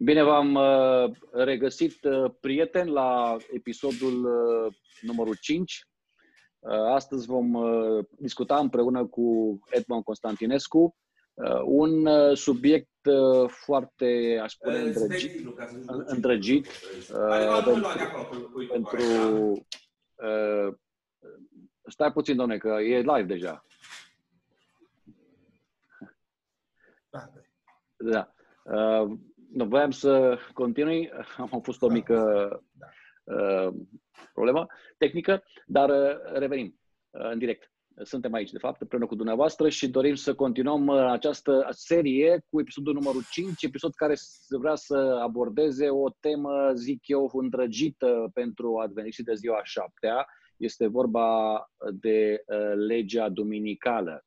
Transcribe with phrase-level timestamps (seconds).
[0.00, 5.86] Bine v-am uh, regăsit, uh, prieteni, la episodul uh, numărul 5.
[6.94, 7.56] Astăzi vom
[8.08, 10.96] discuta împreună cu Edmond Constantinescu
[11.64, 12.90] un subiect
[13.46, 15.46] foarte, aș spune, îndrăgit,
[15.86, 16.66] îndrăgit
[18.68, 19.02] pentru...
[21.86, 23.64] Stai puțin, domne, că e live deja.
[27.96, 28.32] Da.
[29.58, 31.10] Da nu, voiam să continui,
[31.52, 32.48] am fost o mică
[33.24, 33.68] uh,
[34.32, 34.66] problemă
[34.98, 36.78] tehnică, dar uh, revenim
[37.10, 37.70] uh, în direct.
[38.02, 42.60] Suntem aici, de fapt, împreună cu dumneavoastră și dorim să continuăm uh, această serie cu
[42.60, 44.14] episodul numărul 5, episod care
[44.58, 50.26] vrea să abordeze o temă, zic eu, îndrăgită pentru adveniștii de ziua șaptea.
[50.56, 51.60] Este vorba
[51.92, 54.22] de uh, legea duminicală.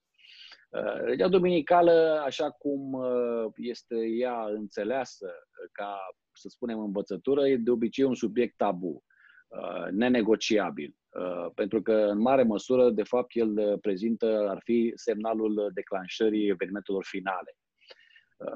[0.71, 5.97] Uh, legea duminicală, așa cum uh, este ea înțeleasă uh, ca,
[6.33, 9.03] să spunem, învățătură, e de obicei un subiect tabu,
[9.91, 10.95] nenegociabil,
[11.55, 17.57] pentru că, în mare măsură, de fapt, el prezintă, ar fi semnalul declanșării evenimentelor finale.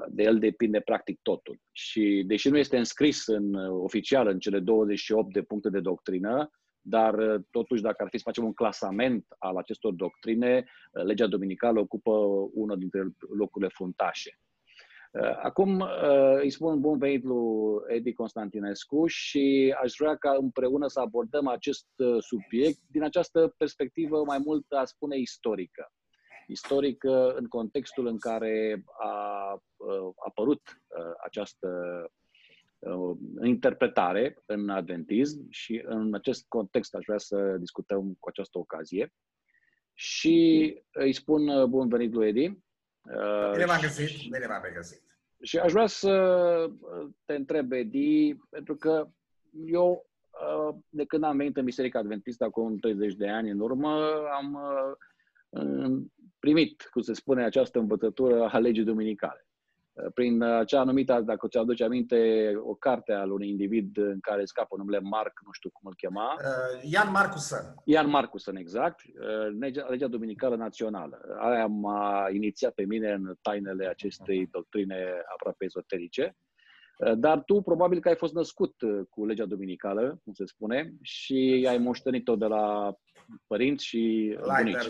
[0.08, 1.60] De el depinde practic totul.
[1.72, 6.50] Și, deși nu este înscris în, oficial în cele 28 de puncte de doctrină,
[6.88, 11.26] dar uh, totuși dacă ar fi să facem un clasament al acestor doctrine, uh, legea
[11.26, 12.10] dominicală ocupă
[12.54, 14.38] unul dintre locurile fruntașe.
[15.12, 15.84] Uh, acum
[16.40, 21.86] îi spun bun venit lui Edi Constantinescu și aș vrea ca împreună să abordăm acest
[22.18, 25.92] subiect din această perspectivă mai mult, a spune, istorică.
[26.46, 29.62] Istorică în contextul în care a
[30.16, 30.60] apărut
[31.24, 32.10] această Uh,
[33.42, 39.12] interpretare în adventism și în acest context aș vrea să discutăm cu această ocazie.
[39.94, 42.44] Și îi spun uh, bun venit lui Edi.
[42.44, 45.02] Uh, bine m-am găsit, bine m-am regăsit.
[45.42, 46.70] Și aș vrea să
[47.24, 49.08] te întreb, Edi, pentru că
[49.66, 50.10] eu,
[50.88, 54.58] de când am venit în Biserica Adventistă, acum 30 de ani în urmă, am
[56.38, 59.45] primit, cum se spune, această învățătură a legii duminicale
[60.14, 64.76] prin acea anumită, dacă ți aduce aminte, o carte al unui individ în care scapă
[64.76, 66.36] numele Marc, nu știu cum îl chema.
[66.38, 67.74] Uh, Ian Marcusen.
[67.84, 69.00] Ian Marcusen, exact.
[69.02, 71.36] Uh, legea, legea Dominicală Națională.
[71.38, 76.36] Aia m-a inițiat pe mine în tainele acestei doctrine aproape ezoterice.
[76.98, 80.92] Uh, dar tu probabil că ai fost născut uh, cu legea dominicală, cum se spune,
[81.02, 82.96] și ai moștenit-o de la
[83.46, 84.86] părinți și bunici.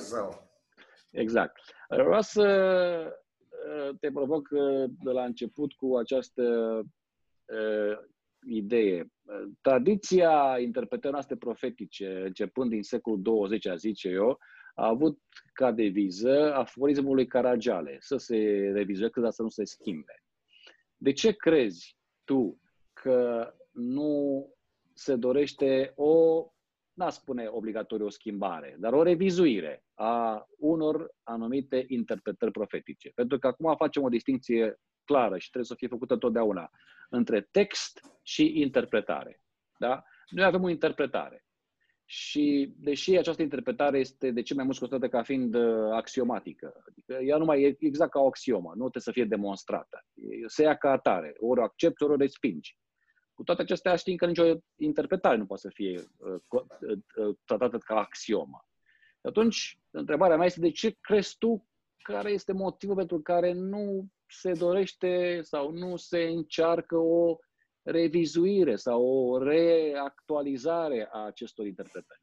[1.11, 1.61] Exact.
[1.89, 2.47] Vreau să
[4.01, 6.43] te provoc uh, de la început cu această
[7.45, 7.99] uh,
[8.47, 9.11] idee.
[9.61, 14.39] Tradiția interpretării noastre profetice, începând din secolul 20, a zice eu,
[14.75, 15.19] a avut
[15.53, 18.37] ca deviză aforismul lui Caragiale, să se
[18.75, 20.23] revizuieze, dar să nu se schimbe.
[20.97, 22.61] De ce crezi tu
[22.93, 24.47] că nu
[24.93, 26.45] se dorește o
[26.97, 33.11] n-a spune obligatoriu o schimbare, dar o revizuire a unor anumite interpretări profetice.
[33.15, 36.71] Pentru că acum facem o distinție clară și trebuie să fie făcută totdeauna
[37.11, 39.41] între text și interpretare.
[39.79, 40.03] Da?
[40.31, 41.45] Noi avem o interpretare.
[42.09, 47.23] Și deși această interpretare este de ce mai mult considerată ca fiind uh, axiomatică, adică
[47.23, 50.05] ea nu mai e exact ca o axiomă, nu trebuie să fie demonstrată.
[50.47, 52.77] Se ia ca atare, ori o accepti, ori o respingi.
[53.37, 57.79] Cu toate acestea știm că nicio interpretare nu poate să fie uh, uh, uh, tratată
[57.79, 58.69] ca axiomă.
[59.21, 61.69] Atunci, întrebarea mea este de ce crezi tu
[62.03, 67.37] care este motivul pentru care nu se dorește sau nu se încearcă o
[67.83, 72.23] revizuire sau o reactualizare a acestor interpretări?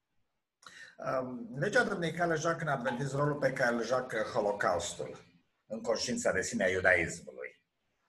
[0.97, 5.17] Um, legea duminicală joacă în adventism rolul pe care îl joacă Holocaustul
[5.65, 7.61] în conștiința de sine a iudaismului.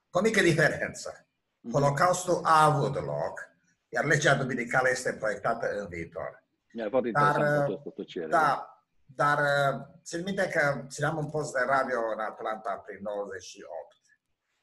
[0.09, 1.24] Cu o mică diferență.
[1.71, 3.49] Holocaustul a avut loc,
[3.89, 6.43] iar legea duminicală este proiectată în viitor.
[6.73, 7.35] Mi-a foarte dar,
[7.69, 12.99] uh, Da, dar uh, țin minte că țineam un post de radio în Atlanta prin
[13.01, 13.95] 98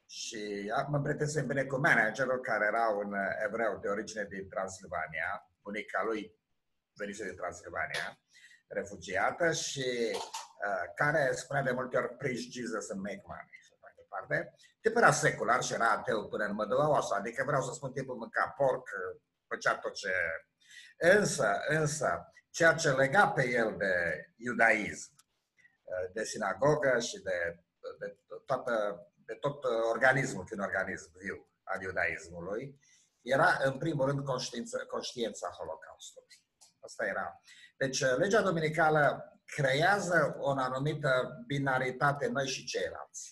[0.06, 3.14] și mă prietesem bine cu managerul care era un
[3.46, 6.34] evreu de origine din Transilvania, bunica lui
[6.94, 8.18] venise din Transilvania,
[8.66, 13.62] refugiată și uh, care spunea de multe ori preach Jesus and make money
[14.12, 14.54] departe.
[14.82, 18.54] Tipul era secular și era ateu până în mădălăoasă, adică vreau să spun tipul mânca
[18.56, 18.88] porc,
[19.48, 20.12] făcea tot ce...
[20.96, 23.94] Însă, însă, ceea ce lega pe el de
[24.36, 25.14] iudaism,
[26.12, 27.64] de sinagogă și de,
[27.98, 32.80] de, toată, de tot organismul, un organism viu al iudaismului,
[33.20, 36.42] era în primul rând conștiința, conștiința Holocaustului.
[36.80, 37.40] Asta era.
[37.76, 43.31] Deci legea dominicală creează o anumită binaritate noi și ceilalți.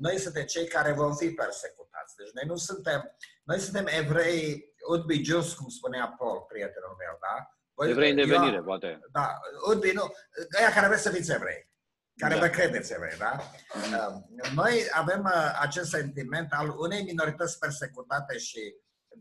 [0.00, 2.16] Noi suntem cei care vom fi persecutați discriminați.
[2.16, 7.34] Deci noi nu suntem, noi suntem evrei udbi just, cum spunea Paul, prietenul meu, da?
[7.74, 9.00] Voi, evrei în devenire, eu, poate.
[9.12, 10.14] Da, udbi, nu,
[10.58, 11.72] aia care vreți să fiți evrei
[12.16, 12.40] care da.
[12.40, 13.32] vă credeți evrei, da?
[13.74, 14.26] Mm.
[14.54, 18.60] Noi avem uh, acest sentiment al unei minorități persecutate și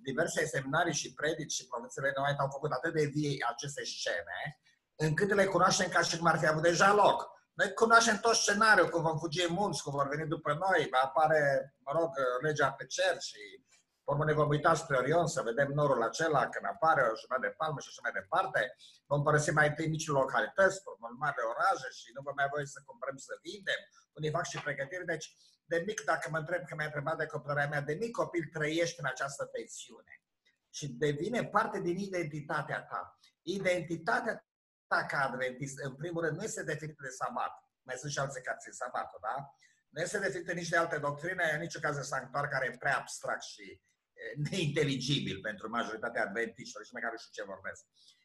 [0.02, 4.60] diverse seminarii și predici și profețiile noi au făcut atât de vii aceste scene,
[4.96, 7.33] încât le cunoaștem ca și cum ar fi avut deja loc.
[7.54, 11.00] Noi cunoaștem tot scenariul, cum vom fugi în munți, cum vor veni după noi, va
[11.04, 12.10] apare, mă rog,
[12.42, 13.64] legea pe cer și
[14.04, 17.54] Urmă ne vom uita spre Orion să vedem norul acela când apare o jumătate de
[17.60, 18.76] palmă și așa mai departe.
[19.06, 22.80] Vom părăsi mai întâi mici localități, urmă mari orașe și nu vom mai voi să
[22.86, 23.82] cumpărăm să vindem.
[24.18, 25.06] Unii fac și pregătiri.
[25.14, 25.28] Deci,
[25.72, 29.00] de mic, dacă mă întreb că mi-a întrebat de copilăria mea, de mic copil trăiești
[29.02, 30.14] în această tensiune
[30.78, 33.02] și devine parte din identitatea ta.
[33.42, 34.46] Identitatea
[34.94, 37.54] ta ca adventist, în primul rând, nu este definită de sabat.
[37.88, 39.36] Mai sunt și alții care țin sabatul, da?
[39.90, 42.98] Nu este definită nici de alte doctrine, în niciun caz de sanctuar care e prea
[42.98, 43.82] abstract și
[44.50, 47.82] neinteligibil pentru majoritatea adventiștilor și care nu știu ce vorbesc.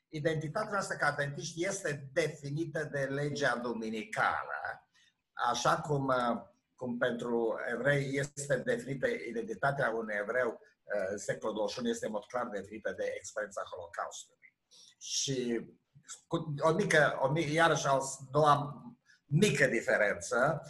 [0.08, 4.60] Identitatea noastră ca adventiști este definită de legea duminicală,
[5.32, 6.12] așa cum,
[6.74, 10.60] cum pentru evrei este definită identitatea unui evreu
[11.10, 14.54] în secolul 21 este în mod clar definită de experiența Holocaustului.
[14.98, 15.66] Și
[16.26, 17.98] cu o mică, o mică iarăși o
[18.30, 18.82] doua
[19.24, 20.62] mică diferență,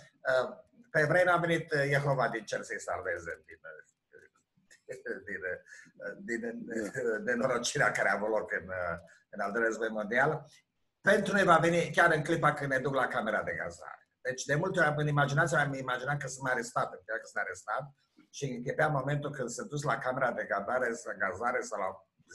[0.90, 3.58] pe evrei n-a venit Jehova din cer să-i salveze din
[6.19, 6.64] din, din
[7.25, 8.69] nenorocirea care a avut loc în,
[9.31, 10.44] în al doilea război mondial,
[11.00, 14.08] pentru noi va veni chiar în clipa când ne duc la camera de gazare.
[14.20, 17.85] Deci de multe ori în imaginația am imaginat că sunt arestat, că sunt arestat
[18.31, 21.90] și închepea momentul când sunt dus la camera de gazare, să gazare sau la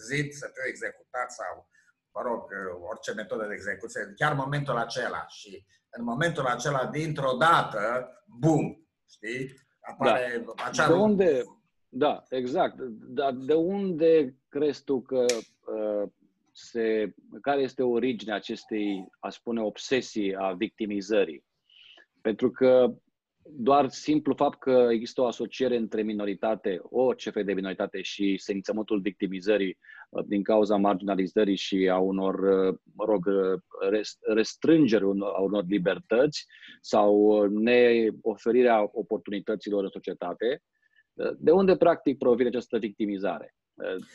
[0.08, 1.70] zid să fiu executat sau,
[2.13, 2.44] mă rog,
[2.89, 5.25] orice metodă de execuție, chiar momentul acela.
[5.27, 9.54] Și în momentul acela, dintr-o dată, bum, știi?
[9.81, 10.63] Apare da.
[10.65, 10.88] acea...
[10.88, 11.44] De unde,
[11.89, 12.75] da, exact.
[13.07, 16.10] Dar de unde crezi tu că uh,
[16.51, 21.45] se, care este originea acestei, a spune, obsesii a victimizării?
[22.21, 22.94] Pentru că
[23.45, 29.00] doar simplu fapt că există o asociere între minoritate, o fel de minoritate și sențământul
[29.00, 29.78] victimizării
[30.10, 33.25] uh, din cauza marginalizării și a unor, uh, mă rog,
[34.34, 36.45] restrângeri a unor libertăți
[36.81, 40.62] sau neoferirea oportunităților în societate,
[41.38, 43.56] de unde, practic, provine această victimizare?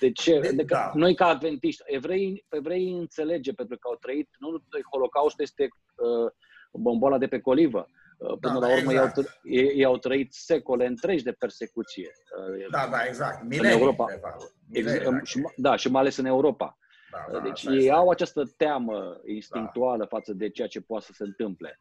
[0.01, 0.41] De ce?
[0.41, 0.91] De, da.
[0.95, 6.31] Noi, ca adventiști, evrei, evrei înțelege, pentru că au trăit, nu Holocaustul este uh,
[6.73, 7.89] bomboala de pe colivă.
[8.19, 9.17] Uh, până da, la urmă, exact.
[9.43, 12.11] ei, au, ei au trăit secole întregi de persecuție.
[12.39, 13.43] Uh, da, da, exact.
[13.43, 14.05] Milenii, în Europa.
[14.07, 14.55] De fapt.
[14.69, 15.27] Milenii, exact.
[15.27, 16.79] și, da, și mai ales în Europa.
[17.11, 17.91] Da, da, deci ei este.
[17.91, 20.07] au această teamă instinctuală da.
[20.07, 21.81] față de ceea ce poate să se întâmple.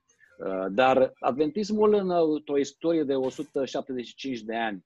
[0.69, 2.09] Dar adventismul în
[2.45, 4.85] o istorie de 175 de ani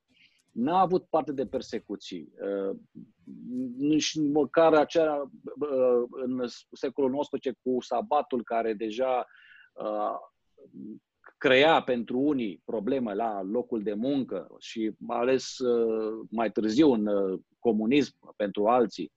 [0.51, 2.31] n-a avut parte de persecuții.
[2.41, 2.77] Uh,
[3.77, 9.27] nici măcar acea uh, în secolul XIX cu sabatul care deja
[9.73, 10.15] uh,
[11.41, 15.55] crea pentru unii probleme la locul de muncă și mai ales
[16.29, 17.07] mai târziu în
[17.59, 19.13] comunism pentru alții.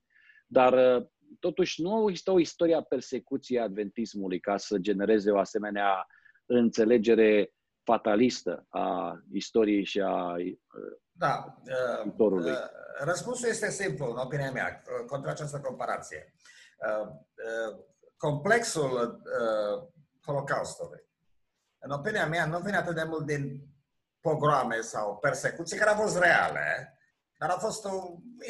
[0.47, 1.03] Dar
[1.41, 6.07] totuși nu există o istorie a persecuției adventismului ca să genereze o asemenea
[6.47, 10.37] înțelegere fatalistă a istoriei și a
[11.17, 11.55] da.
[12.03, 12.51] Viitorului.
[12.51, 16.35] Uh, uh, răspunsul este simplu, în opinia mea, uh, contra această comparație.
[18.17, 19.23] Complexul
[20.27, 21.05] Holocaustului,
[21.85, 23.61] în opinia mea, nu vine atât de mult din
[24.21, 26.99] pogrome sau persecuții, care au fost reale,
[27.39, 27.89] dar au fost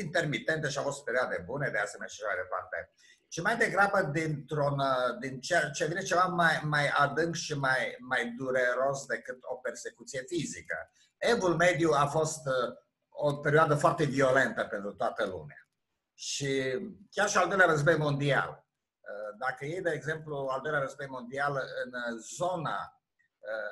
[0.01, 2.93] intermitente și au fost perioade bune, de asemenea și mai departe.
[3.29, 4.83] Și mai degrabă dintr-un,
[5.21, 10.23] din ce, ce vine ceva mai, mai adânc și mai, mai dureros decât o persecuție
[10.27, 10.91] fizică.
[11.17, 12.75] Evul mediu a fost uh,
[13.09, 15.69] o perioadă foarte violentă pentru toată lumea.
[16.15, 16.79] Și
[17.11, 18.65] chiar și al doilea război mondial.
[19.01, 23.04] Uh, dacă e, de exemplu, al doilea război mondial în zona, uh,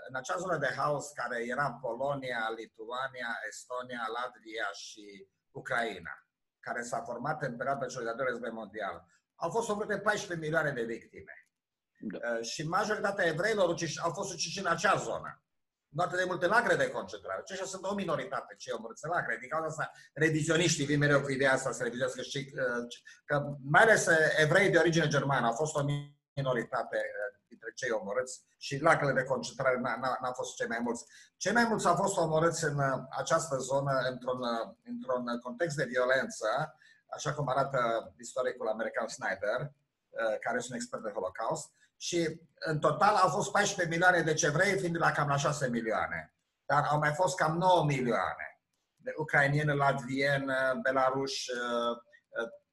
[0.09, 6.15] în acea zonă de haos care era Polonia, Lituania, Estonia, Latvia și Ucraina,
[6.61, 10.73] care s-a format în perioada celui de-al doilea război mondial, au fost omorâte 14 milioane
[10.73, 11.35] de victime.
[12.01, 12.41] Da.
[12.41, 15.43] Și majoritatea evreilor au fost uciși în acea zonă
[15.93, 17.41] nu atât de multe lacre de concentrare.
[17.41, 19.37] Aceștia sunt o minoritate, cei omorâți lacre.
[19.41, 22.87] Din cauza asta, revizioniștii vin mereu cu ideea asta să revizioneze că, uh,
[23.25, 25.83] că mai ales uh, evrei de origine germană au fost o
[26.35, 29.79] minoritate uh, dintre cei omorâți și lacrele de concentrare
[30.21, 31.05] n-au fost cei mai mulți.
[31.37, 32.79] Cei mai mulți au fost omorâți în
[33.11, 34.41] această zonă într-un,
[34.85, 39.73] într-un context de violență, așa cum arată istoricul american Snyder,
[40.41, 44.79] care este un expert de Holocaust, și în total au fost 14 milioane de cevrei,
[44.79, 46.35] fiind la cam la 6 milioane.
[46.67, 48.53] Dar au mai fost cam 9 milioane
[49.03, 51.51] de ucrainieni, latvieni, belaruși,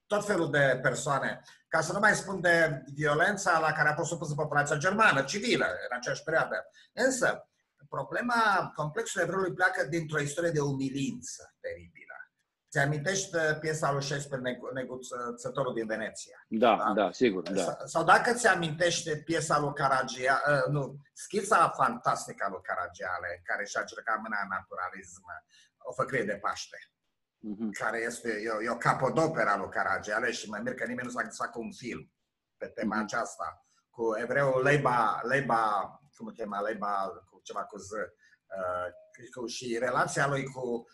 [0.08, 4.10] tot felul de persoane, ca să nu mai spun de violența la care a fost
[4.10, 6.68] supusă populația germană, civilă, în aceeași perioadă.
[6.94, 7.50] Însă,
[7.90, 12.14] problema complexului evreului pleacă dintr-o istorie de umilință teribilă.
[12.72, 16.46] Ți amintești uh, piesa lui Shakespeare, Neguțătorul din Veneția?
[16.48, 17.42] Da, da, da sigur.
[17.50, 17.78] Da.
[17.86, 23.66] Sau dacă ți amintești piesa lui Caragia, uh, nu, schița fantastică a lui Caragiale, care
[23.66, 25.24] și-a cercat mâna în naturalism,
[25.78, 26.78] o făcrie de Paște,
[27.48, 27.70] uh-huh.
[27.80, 31.22] care este, e, e o capodopera lui Caragiale și mă mir că nimeni nu s-a
[31.22, 32.12] gândit cu un film
[32.58, 33.04] pe tema uh-huh.
[33.04, 38.00] aceasta, cu evreul Leiba, Leiba, cum îl chema, Leiba, cu ceva cu Z, uh,
[39.36, 40.86] cu, și relația lui cu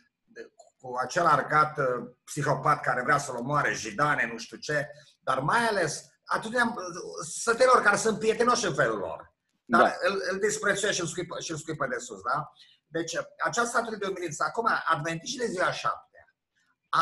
[0.85, 1.85] cu acel argat uh,
[2.23, 4.87] psihopat care vrea să-l omoare, jidane, nu știu ce,
[5.19, 6.73] dar mai ales atâtea
[7.21, 9.33] sătelor care sunt prietenoși în felul lor.
[9.65, 10.09] Dar da.
[10.09, 12.51] îl, îl disprețuie și îl scuipă, și îl scuipă de sus, da?
[12.87, 14.43] Deci, această atât de umilință.
[14.43, 16.14] Acum, adventiștii de ziua șaptea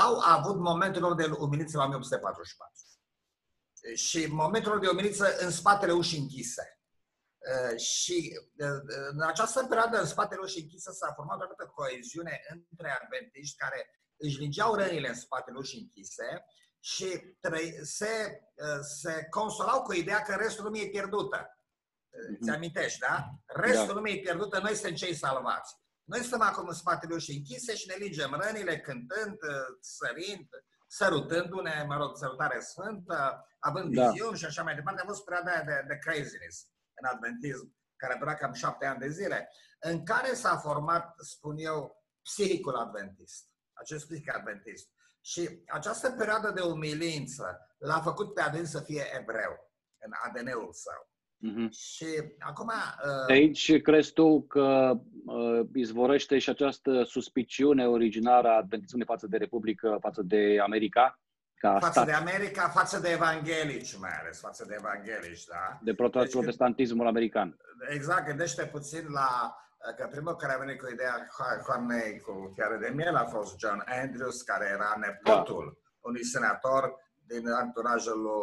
[0.01, 2.71] au avut momentul lor de umilință la 1844.
[3.95, 6.77] Și momentul lor de umilință în spatele ușii închise.
[7.51, 8.81] Uh, și uh,
[9.11, 13.89] în această perioadă, în spatele ușii închisă, s-a format o pe coeziune între adventiști care
[14.17, 16.45] își lingeau rănile în spatele ușii închise
[16.79, 17.35] și
[17.81, 21.57] se, uh, se consolau cu ideea că restul lumii e pierdută.
[22.35, 22.53] Ți mhm.
[22.53, 23.29] amintești, da?
[23.45, 23.93] Restul da.
[23.93, 25.75] lumii e pierdută, noi suntem cei salvați.
[26.03, 29.37] Noi stăm acum în spatele ușii închise și ne lingem rănile cântând,
[29.79, 30.49] sărind,
[30.87, 34.09] sărutându-ne, mă rog, sărutare sfântă, având da.
[34.09, 35.01] viziuni și așa mai departe.
[35.01, 39.09] A fost perioada de, de craziness în adventism, care a durat cam șapte ani de
[39.09, 44.89] zile, în care s-a format, spun eu, psihicul adventist, acest psihic adventist.
[45.21, 51.12] Și această perioadă de umilință l-a făcut pe adânc să fie evreu în ADN-ul său.
[51.47, 51.69] Mm-hmm.
[51.71, 52.05] Și
[52.39, 52.67] acum...
[52.67, 53.29] Uh...
[53.29, 54.93] Aici crezi tu că
[55.25, 61.17] uh, izvorăște și această suspiciune originară a adventismului față de Republică, față de America?
[61.63, 62.05] ca față stat.
[62.05, 65.79] de America, față de evanghelici mai ales, față de evanghelici, da?
[65.81, 67.57] De protestantismul deci, american.
[67.89, 69.55] Exact, gândește puțin la
[69.97, 71.27] că primul care a venit cu ideea
[71.67, 76.07] Hornei cu chiar de miel a fost John Andrews, care era nepotul da.
[76.09, 76.95] unui senator
[77.27, 78.41] din anturajul lui,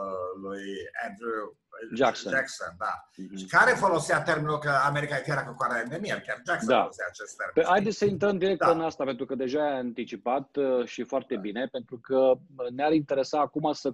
[0.00, 0.64] uh, lui
[1.08, 1.56] Andrew
[1.94, 2.32] Jackson.
[2.32, 3.08] Jackson, da.
[3.08, 3.36] Mm-hmm.
[3.36, 6.80] Și care folosea termenul că America e fiera cu coara de miel, chiar Jackson da.
[6.80, 7.54] folosea acest termen.
[7.54, 8.70] Păi, haideți să intrăm direct da.
[8.70, 11.40] în asta, pentru că deja ai anticipat uh, și foarte da.
[11.40, 12.18] bine, pentru că
[12.56, 13.90] uh, ne-ar interesa acum să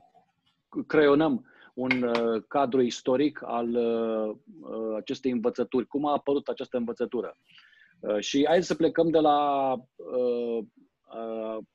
[0.86, 5.86] creionăm un uh, cadru istoric al uh, uh, acestei învățături.
[5.86, 7.36] Cum a apărut această învățătură?
[8.00, 10.64] Uh, și hai să plecăm de la uh,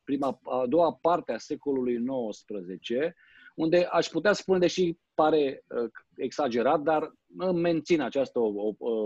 [0.03, 3.13] prima, a doua parte a secolului XIX,
[3.55, 7.13] unde aș putea spune, deși pare uh, exagerat, dar
[7.53, 8.39] mențin această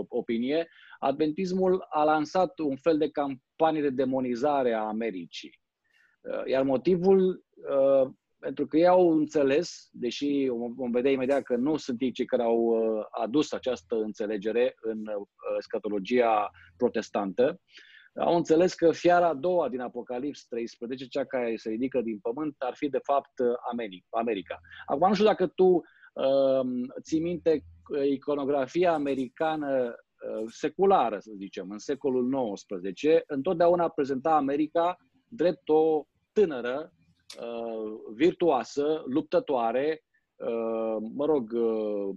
[0.08, 5.60] opinie, adventismul a lansat un fel de campanie de demonizare a Americii.
[6.20, 11.76] Uh, iar motivul, uh, pentru că ei au înțeles, deși vom vedea imediat că nu
[11.76, 12.74] sunt ei cei care au
[13.10, 15.04] adus această înțelegere în
[15.58, 17.60] scatologia protestantă,
[18.14, 22.54] au înțeles că fiara a doua din Apocalips 13, cea care se ridică din pământ,
[22.58, 23.32] ar fi de fapt
[24.10, 24.60] America.
[24.86, 26.60] Acum nu știu dacă tu uh,
[27.02, 27.64] ții minte
[28.10, 34.96] iconografia americană uh, seculară, să zicem, în secolul XIX, întotdeauna prezenta America
[35.28, 36.92] drept o tânără,
[37.40, 40.04] uh, virtuoasă, luptătoare,
[40.36, 42.14] uh, mă rog, uh,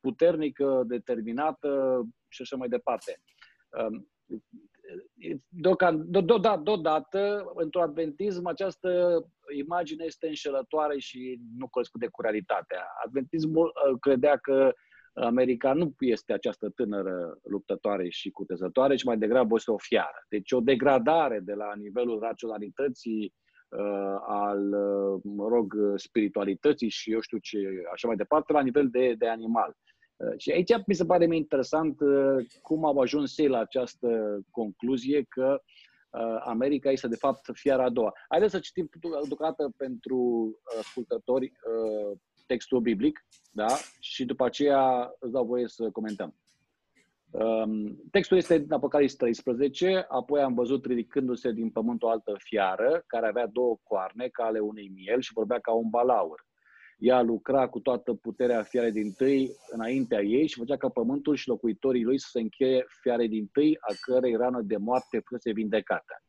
[0.00, 3.22] puternică, determinată și așa mai departe.
[4.90, 9.20] Uh, deodată, într-un adventism, această
[9.56, 12.86] imagine este înșelătoare și nu corespunde cu realitatea.
[13.04, 14.72] Adventismul uh, credea că
[15.12, 20.24] America nu este această tânără luptătoare și cutezătoare, ci mai degrabă este o fiară.
[20.28, 23.34] Deci o degradare de la nivelul raționalității,
[23.68, 27.58] uh, al, uh, mă rog, spiritualității și eu știu ce,
[27.92, 29.76] așa mai departe, la nivel de, de animal.
[30.20, 35.22] Uh, și aici mi se pare interesant uh, cum au ajuns ei la această concluzie
[35.28, 35.62] că
[36.10, 38.12] uh, America este de fapt fiara a doua.
[38.28, 38.88] Haideți să citim
[39.28, 41.52] deocamdată pentru ascultători
[42.46, 43.66] textul biblic, da?
[44.00, 46.34] Și după aceea îți dau voie să comentăm.
[47.30, 53.04] Um, textul este din Apocalipsa 13, apoi am văzut ridicându-se din pământ o altă fiară
[53.06, 56.48] care avea două coarne ca ale unei miel și vorbea ca un balaur.
[57.00, 61.48] Ea lucra cu toată puterea fiarei din tâi înaintea ei și făcea ca pământul și
[61.48, 66.22] locuitorii lui să se încheie fiare din tâi, a cărei rană de moarte fusese vindecată.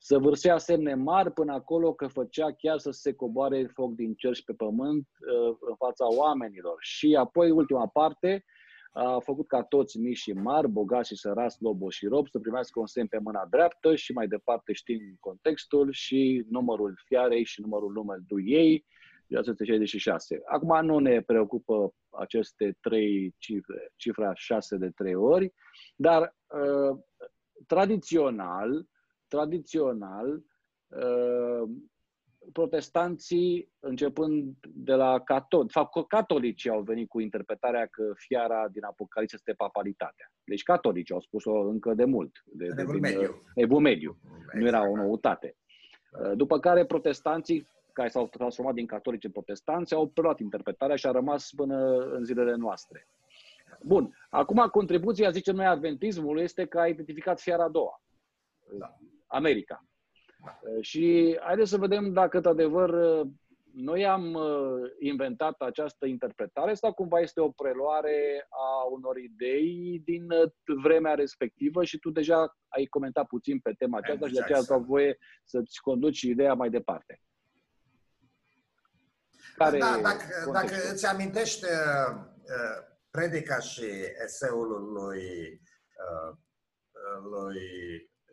[0.00, 4.34] Să vârsea semne mari până acolo că făcea chiar să se coboare foc din cer
[4.34, 6.76] și pe pământ uh, în fața oamenilor.
[6.80, 8.44] Și apoi, ultima parte,
[8.92, 12.80] a făcut ca toți mici și mari, bogați și sărați, lobo și rob, să primească
[12.80, 17.92] un semn pe mâna dreaptă și mai departe știm contextul și numărul fiarei și numărul
[17.92, 18.86] numelui ei,
[19.28, 20.40] 666.
[20.44, 25.52] Acum nu ne preocupă aceste trei cifre, cifra 6 de trei ori,
[25.96, 26.98] dar uh,
[27.66, 28.86] tradițional,
[29.28, 30.42] tradițional,
[30.86, 31.68] uh,
[32.52, 38.84] protestanții, începând de la catolici, de fapt, catolicii au venit cu interpretarea că fiara din
[38.84, 40.32] Apocalipsă este papalitatea.
[40.44, 42.32] Deci catolicii au spus-o încă de mult.
[42.44, 43.42] De, de, de mediu.
[43.54, 44.18] Evul mediu.
[44.24, 44.54] Exact.
[44.54, 45.56] Nu era o noutate.
[46.22, 46.34] Da.
[46.34, 47.66] După care protestanții,
[47.98, 52.24] care s-au transformat din catolici în protestanți, au preluat interpretarea și a rămas până în
[52.24, 53.06] zilele noastre.
[53.82, 54.16] Bun.
[54.30, 58.02] Acum, contribuția, zicem noi, adventismului este că a identificat fiara a doua.
[58.78, 58.94] Da.
[59.26, 59.84] America.
[60.44, 63.26] Uh, și haideți să vedem dacă, într-adevăr, uh,
[63.72, 70.26] noi am uh, inventat această interpretare sau cumva este o preluare a unor idei din
[70.82, 74.32] vremea respectivă și tu deja ai comentat puțin pe tema aceasta exact.
[74.32, 77.20] și de aceea îți voie să-ți conduci ideea mai departe.
[79.58, 81.66] Care da, dacă, dacă îți amintești
[83.10, 83.90] predica și
[84.24, 85.60] eseul lui,
[87.30, 87.60] lui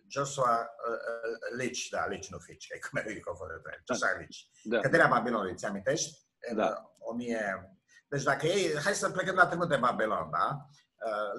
[0.08, 4.38] Joshua uh, Lich, da, Lich nu Fitch, că cum e confundat Joshua Lich.
[4.64, 4.80] Da.
[4.80, 6.20] Căderea Babilonului, ți amintești?
[6.50, 6.96] În da.
[7.00, 7.70] 1000...
[8.08, 10.66] Deci dacă ei, hai să plecăm la trecut de Babilon, da?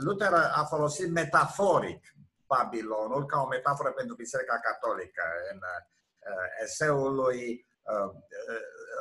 [0.04, 2.04] Luther a folosit metaforic
[2.46, 5.60] Babilonul ca o metaforă pentru Biserica Catolică în
[6.62, 7.66] eseul lui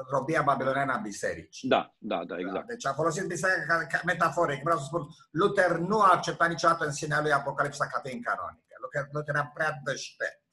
[0.10, 1.70] robia babiloniană a bisericii.
[1.70, 2.66] Da, da, da, exact.
[2.66, 2.74] Da?
[2.74, 4.64] Deci a folosit biserica ca, ca metaforic.
[4.64, 8.66] Vreau să spun, Luther nu a acceptat niciodată în sinea lui Apocalipsa ca fiind canonic
[8.96, 10.44] că nu era prea deștept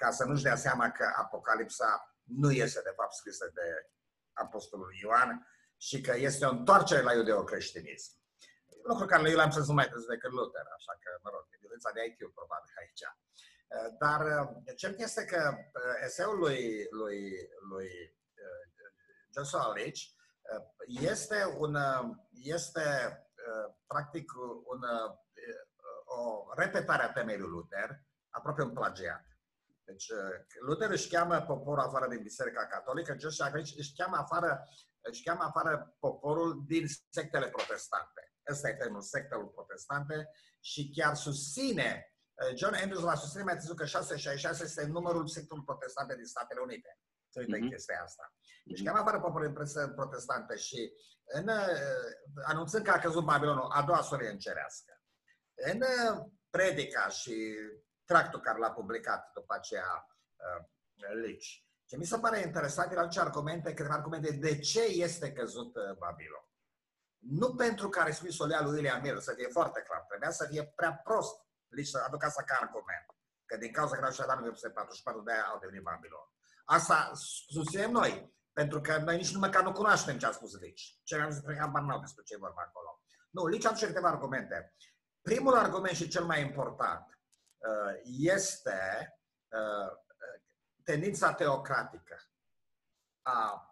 [0.00, 1.90] ca să nu-și dea seama că Apocalipsa
[2.42, 3.68] nu este de fapt scrisă de
[4.32, 5.30] Apostolul Ioan
[5.76, 8.12] și că este o întoarcere la iudeocreștinism.
[8.82, 12.04] Lucru care eu l-am să mai târziu decât Luther, așa că, mă rog, violența de
[12.04, 13.04] IQ probabil aici.
[14.02, 14.20] Dar
[14.76, 15.40] cert este că
[16.04, 17.20] eseul lui, lui,
[17.70, 17.90] lui
[19.36, 20.00] Joshua Leach
[20.86, 21.76] este, un,
[22.30, 22.82] este
[23.86, 24.32] practic
[24.64, 24.80] un
[26.04, 29.24] o repetare a temei lui Luther, aproape un plagiat.
[29.84, 30.18] Deci uh,
[30.60, 34.68] Luther își cheamă poporul afară din Biserica Catolică, Joshua aici își cheamă afară,
[35.00, 38.32] își cheamă afară poporul din sectele protestante.
[38.50, 43.74] Ăsta e termenul, sectele protestante și chiar susține, uh, John Andrews va susține mai târziu
[43.74, 46.98] că 666 este numărul sectelor protestante din Statele Unite.
[47.34, 47.70] Să uite mm-hmm.
[47.70, 48.32] chestia asta.
[48.64, 49.52] Deci cheamă afară poporul
[49.94, 50.92] protestante și
[51.24, 55.02] în, uh, anunțând că a căzut Babilonul, a doua sorie încerească.
[55.54, 57.56] În uh, predica și
[58.04, 60.64] tractul care l-a publicat după aceea uh,
[61.24, 65.76] Lici, ce mi se pare interesant era ce argumente, câteva argumente de ce este căzut
[65.76, 66.48] uh, Babilon.
[67.18, 70.46] Nu pentru că a respins-o lea lui William Mill, să fie foarte clar, trebuia să
[70.50, 71.34] fie prea prost
[71.68, 73.06] Lici să aducă asta ca argument.
[73.44, 76.28] Că din cauza că n-au dat 1944, de aia au devenit Babilon.
[76.64, 77.10] Asta
[77.48, 81.00] susținem noi, pentru că noi nici nu măcar nu cunoaștem ce a spus Lici.
[81.02, 83.02] Ce am zis, n-au despre ce vorba acolo.
[83.30, 84.74] Nu, Lici aduce câteva argumente.
[85.20, 87.20] Primul argument și cel mai important
[87.56, 88.78] uh, este
[89.48, 89.92] uh,
[90.84, 92.16] tendința teocratică
[93.22, 93.68] a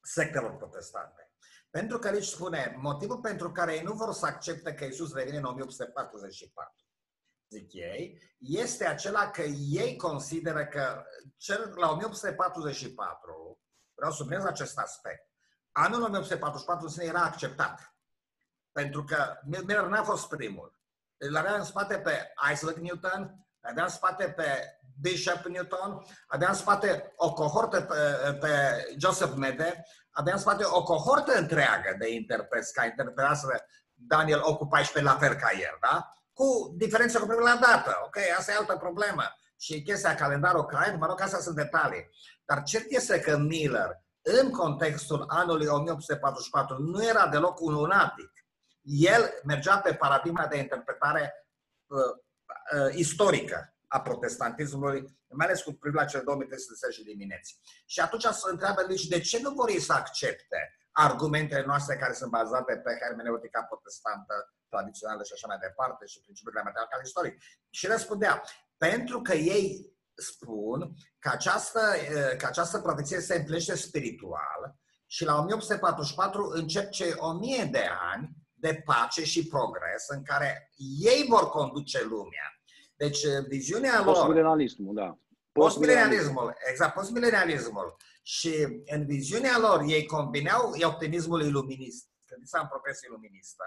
[0.00, 1.32] sectelor protestante.
[1.70, 5.36] Pentru că aici spune, motivul pentru care ei nu vor să accepte că Isus revine
[5.36, 6.74] în 1844,
[7.52, 11.04] zic ei, este acela că ei consideră că
[11.36, 13.60] cel, la 1844,
[13.94, 15.30] vreau să subliniez acest aspect,
[15.72, 17.94] anul 1844 în sine era acceptat.
[18.72, 20.80] Pentru că Miller n-a fost primul.
[21.16, 26.54] Îl avea în spate pe Isaac Newton, avea în spate pe Bishop Newton, avea în
[26.54, 32.72] spate o cohortă pe, pe Joseph Mede, avea în spate o cohortă întreagă de interpreți,
[32.72, 36.12] ca interpretează Daniel Ocu 14 la fel ca el, da?
[36.42, 38.16] Cu diferență cu privire la dată, ok?
[38.38, 39.22] Asta e altă problemă.
[39.58, 42.10] Și chestia calendarul crain, mă rog, astea sunt detalii.
[42.44, 48.30] Dar cert este că Miller, în contextul anului 1844, nu era deloc un lunatic
[48.82, 51.46] el mergea pe paradigma de interpretare
[51.86, 57.60] uh, uh, istorică a protestantismului, mai ales cu privire la cele 2310 dimineți.
[57.86, 62.12] Și atunci se întreabă deci, de ce nu vor ei să accepte argumentele noastre care
[62.12, 64.34] sunt bazate pe hermeneutica protestantă
[64.68, 67.34] tradițională și așa mai departe și principiul gramatical ca istoric.
[67.70, 68.42] Și răspundea,
[68.76, 74.60] pentru că ei spun că această, uh, că această profeție se împlinește spiritual
[75.06, 81.26] și la 1844 încep cei 1000 de ani de pace și progres în care ei
[81.28, 82.48] vor conduce lumea.
[82.96, 84.14] Deci, uh, viziunea lor...
[84.14, 85.18] Postmilenialismul, da.
[85.52, 87.96] Postmilenialismul, exact, postmilenialismul.
[88.22, 93.64] Și în viziunea lor, ei combinau optimismul iluminist, credința în profesie iluministă,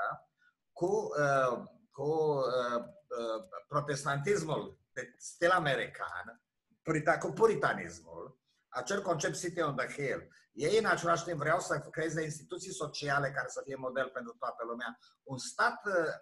[0.72, 6.41] cu, uh, cu uh, uh, protestantismul de stil american,
[6.82, 10.28] purita, cu puritanismul, acel concept City on the Hill.
[10.52, 14.63] Ei în același timp vreau să creeze instituții sociale care să fie model pentru toată
[14.65, 16.13] lumea, un stat uh,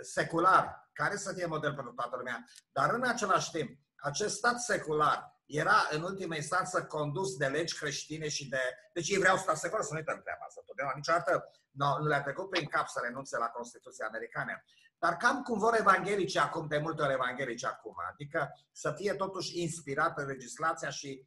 [0.00, 5.33] secular care să fie model pentru toată lumea, dar în același timp, acest stat secular
[5.46, 8.60] era în ultima instanță condus de legi creștine și de...
[8.92, 10.62] Deci ei vreau stat secular, să nu uităm treaba asta.
[10.66, 14.64] Totdeauna niciodată nu, nu le-a trecut prin cap să renunțe la Constituția Americană.
[14.98, 19.60] Dar cam cum vor evanghelici acum, de multe ori evanghelici acum, adică să fie totuși
[19.60, 21.26] inspirată legislația și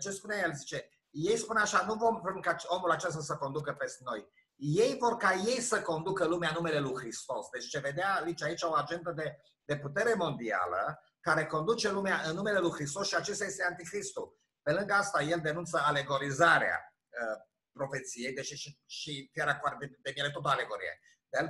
[0.00, 3.72] ce spune el, zice, ei spun așa, nu vom vrem ca omul acesta să conducă
[3.72, 4.28] peste noi.
[4.56, 7.48] Ei vor ca ei să conducă lumea numele lui Hristos.
[7.48, 12.34] Deci ce vedea aici, aici o agendă de, de putere mondială care conduce lumea în
[12.34, 14.26] numele lui Hristos și acesta este Anticristul.
[14.62, 16.78] Pe lângă asta, el denunță alegorizarea
[17.20, 17.38] uh,
[17.78, 20.94] profeției, deși și, și fiera cu de, de miele tot o alegorie.
[21.38, 21.46] El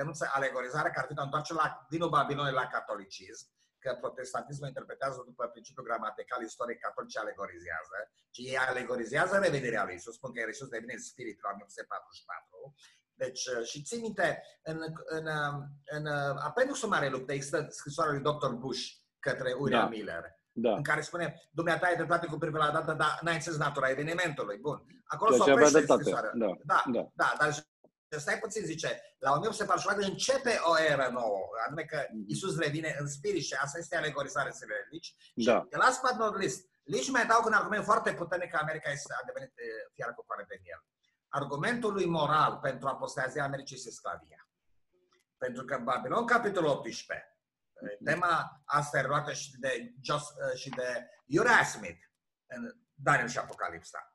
[0.00, 3.46] denunță alegorizarea care vine întoarce la, din Babilonului la catolicism,
[3.78, 7.98] că protestantismul interpretează după principiul gramatical istoric catolic ce alegorizează,
[8.34, 12.74] ci ei alegorizează revenirea lui Iisus, spun că Iisus devine spirit la 1944.
[13.18, 17.66] Deci, uh, și țin minte, în, în, uh, în, în uh, apendusul mare luptă există
[17.70, 18.52] scrisoarea lui Dr.
[18.52, 18.82] Bush
[19.18, 19.88] către William da.
[19.88, 20.74] Miller, da.
[20.74, 24.58] în care spune, dumneata ai dreptate cu privire la dată, dar n-ai înțeles natura evenimentului.
[24.58, 24.82] Bun.
[25.04, 26.30] Acolo se oprește scrisoarea.
[26.34, 26.46] Da.
[26.64, 27.10] Da, da.
[27.14, 27.52] da, dar
[28.18, 32.24] stai puțin, zice, la 1844 începe o eră nouă, anume că mhm.
[32.28, 34.52] Isus revine în spirit și asta este alegorizarea
[34.90, 35.14] Lici.
[35.34, 35.66] Da.
[35.70, 39.12] Și last but not least, Lici mai dau un argument foarte puternic că America este,
[39.12, 39.52] a devenit
[39.94, 40.80] fiară cu care pe el.
[41.28, 44.48] Argumentul lui moral pentru apostazia Americii este sclavia.
[45.36, 47.38] Pentru că Babilon, capitolul 18,
[47.80, 48.04] mhm.
[48.04, 52.00] tema asta e luată și de, Just, și de Uriah Smith
[52.46, 54.12] în Daniel și Apocalipsa.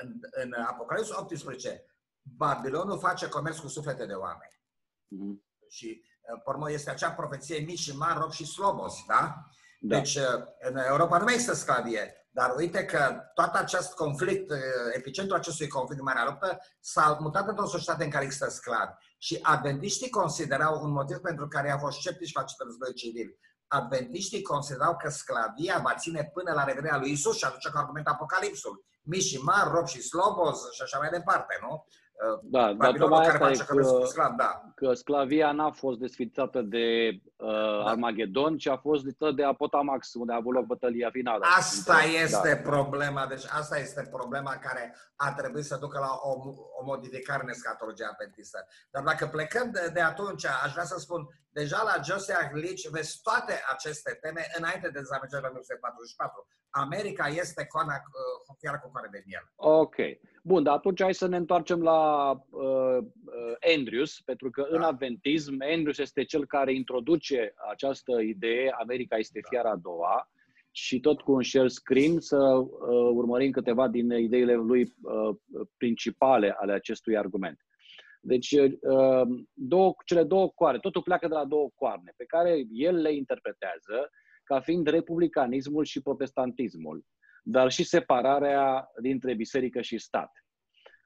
[0.00, 1.84] În, în Apocalipsa 18,
[2.22, 4.52] Babilonul face comerț cu suflete de oameni.
[4.52, 5.48] Mm-hmm.
[5.68, 9.44] Și, uh, pormă, este acea profeție mici și mari, rob și slobos, da?
[9.80, 9.96] Da?
[9.96, 14.58] Deci, uh, în Europa nu mai este sclavie, dar uite că tot acest conflict, uh,
[14.92, 18.92] epicentrul acestui conflict mai luptă, s-a mutat într-o societate în care există sclavi.
[19.18, 23.38] Și adventiștii considerau un motiv pentru care a fost sceptici față de război civil.
[23.66, 28.06] Adventiștii considerau că sclavia va ține până la revenirea lui Isus și aduce ca argument
[28.06, 28.84] Apocalipsul.
[29.02, 31.86] Mici și mari, rob și slobos și așa mai departe, nu?
[32.42, 34.72] Da, dar tocmai asta e că, sclav, da.
[34.74, 37.84] că sclavia n-a fost desfințată de uh, da.
[37.84, 39.04] Armagedon, ci a fost
[39.36, 41.44] de Apotamax, unde a avut loc bătălia finală.
[41.56, 42.22] Asta da.
[42.22, 42.70] este da.
[42.70, 46.30] problema, deci asta este problema care a trebuit să ducă la o,
[46.80, 48.66] o modificare în escatologia adventistă.
[48.90, 53.20] Dar dacă plecăm de, de atunci, aș vrea să spun, deja la Josiah Leach vezi
[53.22, 56.46] toate aceste teme înainte de dezamăgirea 1944.
[56.70, 59.46] America este coana, uh, chiar cu care de miel.
[59.56, 59.96] Ok.
[60.42, 64.76] Bun, dar atunci hai să ne întoarcem la uh, uh, Andrews, pentru că da.
[64.76, 69.48] în adventism Andrews este cel care introduce această idee, America este da.
[69.48, 70.28] fiara a doua,
[70.70, 75.36] și tot cu un share screen să uh, urmărim câteva din ideile lui uh,
[75.76, 77.58] principale ale acestui argument.
[78.20, 79.22] Deci, uh,
[79.52, 84.10] două, cele două coarne, totul pleacă de la două coarne, pe care el le interpretează
[84.44, 87.04] ca fiind republicanismul și protestantismul
[87.50, 90.30] dar și separarea dintre biserică și stat.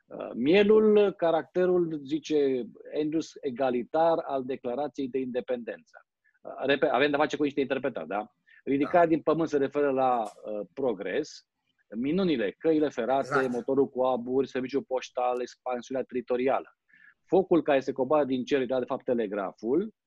[0.06, 2.64] Uh, mielul, caracterul, zice
[3.02, 6.06] Andrews, egalitar al declarației de independență.
[6.40, 8.26] Uh, avem de face cu niște interpretări, da?
[8.64, 9.06] Ridicat da.
[9.06, 11.46] din pământ se referă la uh, progres,
[11.96, 13.50] minunile, căile ferate, exact.
[13.52, 16.76] motorul cu aburi, serviciul poștal, expansiunea teritorială.
[17.26, 20.03] Focul care se coboară din cer era de fapt telegraful, Uh,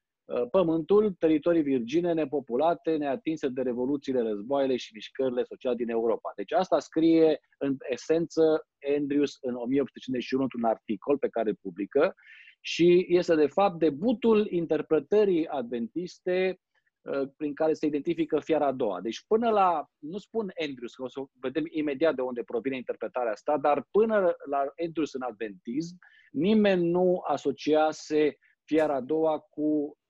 [0.52, 6.32] pământul, teritorii virgine, nepopulate, neatinse de revoluțiile, războaiele și mișcările sociale din Europa.
[6.36, 12.16] Deci asta scrie în esență Andrews în 1851 într-un articol pe care îl publică
[12.62, 16.60] și este de fapt debutul interpretării adventiste
[17.02, 19.02] uh, prin care se identifică fiara a doua.
[19.02, 23.32] Deci până la, nu spun Andrews, că o să vedem imediat de unde provine interpretarea
[23.32, 25.98] asta, dar până la Andrews în adventism,
[26.32, 30.07] nimeni nu asociase fiara a doua cu Um,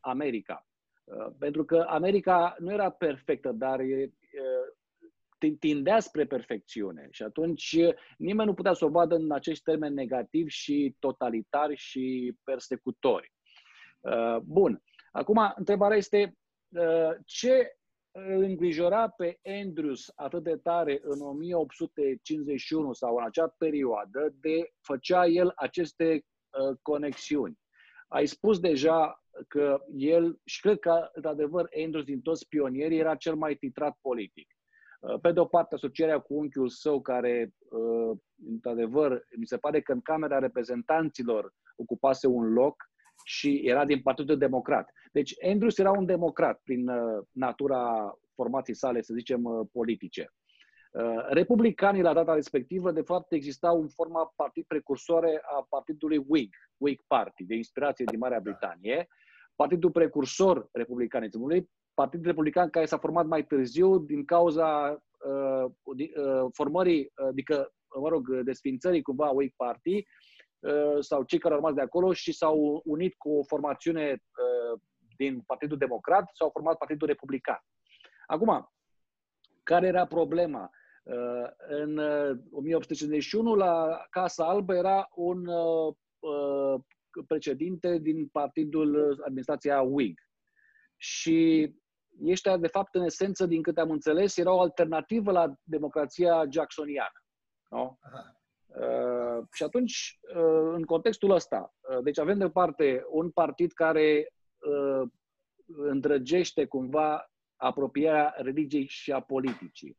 [0.00, 0.64] America.
[1.10, 3.80] Uh, pentru că America nu era perfectă, dar
[5.58, 7.76] tindea spre perfecțiune și atunci
[8.18, 13.32] nimeni nu putea să o vadă în acești termeni negativi și totalitari și persecutori.
[14.00, 14.82] Uh, bun.
[15.12, 16.36] Acum, întrebarea este
[16.68, 17.74] uh, ce
[18.10, 25.26] îl îngrijora pe Andrews atât de tare în 1851 sau în acea perioadă de făcea
[25.26, 26.24] el aceste
[26.82, 27.58] conexiuni.
[28.12, 33.34] Ai spus deja că el, și cred că, într-adevăr, Andrews din toți pionierii era cel
[33.34, 34.54] mai titrat politic.
[35.20, 37.54] Pe de o parte, asocierea cu unchiul său, care,
[38.46, 42.90] într-adevăr, mi se pare că în Camera Reprezentanților ocupase un loc
[43.24, 44.90] și era din Partidul Democrat.
[45.12, 46.90] Deci Andrews era un democrat prin
[47.30, 50.32] natura formației sale, să zicem, politice.
[50.90, 56.54] Uh, republicanii la data respectivă, de fapt, existau în forma partid precursoare a partidului Whig,
[56.76, 59.08] Whig Party, de inspirație din Marea Britanie,
[59.54, 67.12] partidul precursor republicanismului, partidul republican care s-a format mai târziu din cauza uh, uh, formării,
[67.16, 70.06] uh, adică, mă rog, desfințării cumva Whig Party,
[70.58, 74.80] uh, sau cei care au rămas de acolo și s-au unit cu o formațiune uh,
[75.16, 77.58] din Partidul Democrat, s-au format Partidul Republican.
[78.26, 78.70] Acum,
[79.62, 80.70] care era problema?
[81.02, 81.98] Uh, în
[82.50, 86.80] 1851, uh, la Casa Albă era un uh,
[87.26, 90.20] președinte din partidul administrația Whig.
[90.96, 91.70] Și
[92.28, 97.24] ăștia, de fapt, în esență, din câte am înțeles, era o alternativă la democrația jacksoniană.
[97.70, 97.98] Nu?
[98.66, 104.32] Uh, și atunci, uh, în contextul ăsta, uh, deci avem de parte un partid care
[104.58, 105.08] uh,
[105.66, 109.98] îndrăgește cumva apropierea religiei și a politicii.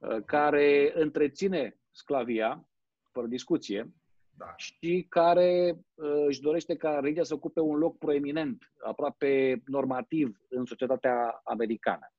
[0.00, 2.68] Uh, care întreține sclavia,
[3.12, 3.92] fără discuție,
[4.36, 4.52] da.
[4.56, 10.64] și care uh, își dorește ca religia să ocupe un loc proeminent, aproape normativ în
[10.64, 12.12] societatea americană.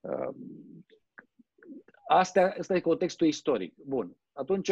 [0.00, 0.34] Uh,
[2.08, 3.74] astea, asta e contextul istoric.
[3.76, 4.16] Bun.
[4.32, 4.70] Atunci,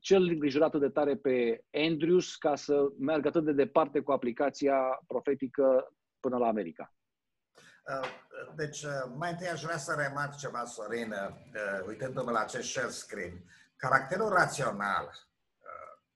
[0.00, 4.12] ce îl îngrijora atât de tare pe Andrews ca să meargă atât de departe cu
[4.12, 6.94] aplicația profetică până la America?
[7.82, 8.08] Uh,
[8.54, 12.90] deci, uh, mai întâi aș vrea să remarc ceva, Sorin, uh, uitându-mă la acest share
[12.90, 13.44] screen.
[13.76, 15.30] Caracterul rațional,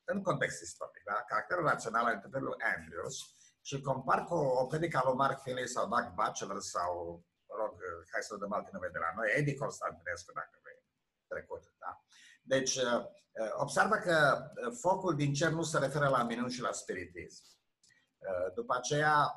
[0.05, 1.24] în context istoric, da?
[1.26, 3.16] caracterul rațional al întâmplării Andrews
[3.62, 7.74] și compar cu o predică lui Mark Finley sau Doug Batchelor sau, rog,
[8.12, 10.83] hai să dăm alte nume de la noi, Eddie Constantinescu, dacă vrei,
[11.26, 11.62] trecut.
[11.79, 12.02] Da?
[12.42, 12.79] Deci,
[13.57, 14.48] observă că
[14.81, 17.44] focul din cer nu se referă la minuni și la spiritism.
[18.55, 19.35] După aceea,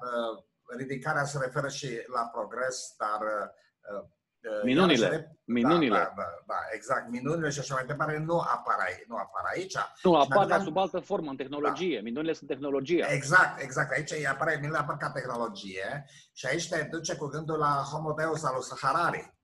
[0.77, 5.37] ridicarea se referă și la progres, dar uh, uh, Minunile.
[5.43, 5.97] Minunile.
[5.97, 7.09] Da, da, da, da, exact.
[7.09, 9.75] Minunile și așa mai departe nu apar, aici, nu apar aici.
[10.03, 11.95] Nu, apar ca sub altă formă, în tehnologie.
[11.95, 12.01] Da.
[12.01, 13.05] Minunile sunt tehnologie.
[13.09, 13.91] Exact, exact.
[13.91, 18.43] Aici apare, minunile apar ca tehnologie și aici te duce cu gândul la Homo Deus
[18.43, 19.37] al lui Harari.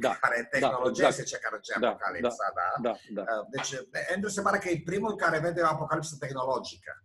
[0.00, 1.18] Da, care da, tehnologia da, exact.
[1.18, 2.96] este cea care duce da, apocalipsa, da, da?
[3.12, 3.36] da, da.
[3.36, 3.70] Uh, deci,
[4.14, 7.04] Andrew se pare că e primul care vede o apocalipsă tehnologică,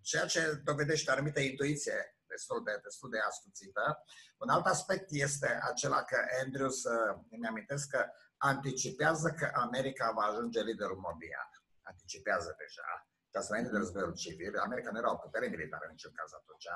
[0.00, 3.84] ceea ce dovedește o anumită intuiție destul de, destul de ascuțită.
[4.42, 6.78] Un alt aspect este acela că Andrews,
[7.34, 8.02] îmi amintesc că
[8.36, 11.48] anticipează că America va ajunge liderul mondial.
[11.82, 12.88] Anticipează deja.
[13.30, 16.32] Ca să înainte de războiul civil, America nu era o putere militară în niciun caz
[16.32, 16.66] atunci.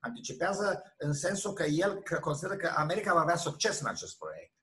[0.00, 4.54] Anticipează în sensul că el că consideră că America va avea succes în acest proiect.